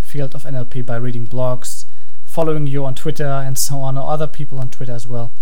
field 0.00 0.34
of 0.34 0.44
NLP 0.44 0.86
by 0.86 0.96
reading 0.96 1.26
blogs, 1.26 1.84
following 2.24 2.66
you 2.66 2.84
on 2.84 2.94
Twitter, 2.94 3.26
and 3.26 3.58
so 3.58 3.78
on, 3.78 3.98
or 3.98 4.08
other 4.08 4.26
people 4.26 4.60
on 4.60 4.70
Twitter 4.70 4.92
as 4.92 5.06
well. 5.06 5.32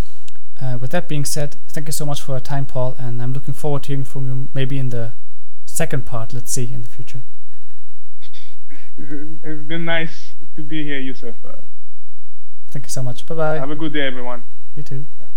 Uh, 0.61 0.79
with 0.81 0.93
that 0.93 1.09
being 1.09 1.25
said, 1.25 1.57
thank 1.69 1.89
you 1.89 1.93
so 1.93 2.07
much 2.07 2.23
for 2.23 2.33
your 2.33 2.41
time, 2.41 2.65
Paul, 2.65 2.97
and 2.99 3.21
I'm 3.21 3.33
looking 3.33 3.55
forward 3.55 3.83
to 3.85 3.89
hearing 3.89 4.05
from 4.05 4.27
you 4.27 4.49
maybe 4.55 4.79
in 4.79 4.89
the 4.89 5.13
second 5.75 6.07
part. 6.07 6.33
Let's 6.33 6.53
see 6.53 6.73
in 6.73 6.83
the 6.83 6.89
future. 6.89 7.23
It's 8.97 9.65
been 9.65 9.85
nice 9.85 10.35
to 10.55 10.63
be 10.63 10.85
here, 10.85 11.01
Yusuf. 11.01 11.35
Uh, 11.45 11.63
thank 12.71 12.87
you 12.87 12.91
so 12.91 13.03
much. 13.03 13.27
Bye 13.27 13.35
bye. 13.35 13.59
Have 13.59 13.73
a 13.73 13.75
good 13.75 13.93
day, 13.93 14.07
everyone. 14.07 14.45
You 14.77 14.85
too. 14.85 15.07
Yeah. 15.19 15.29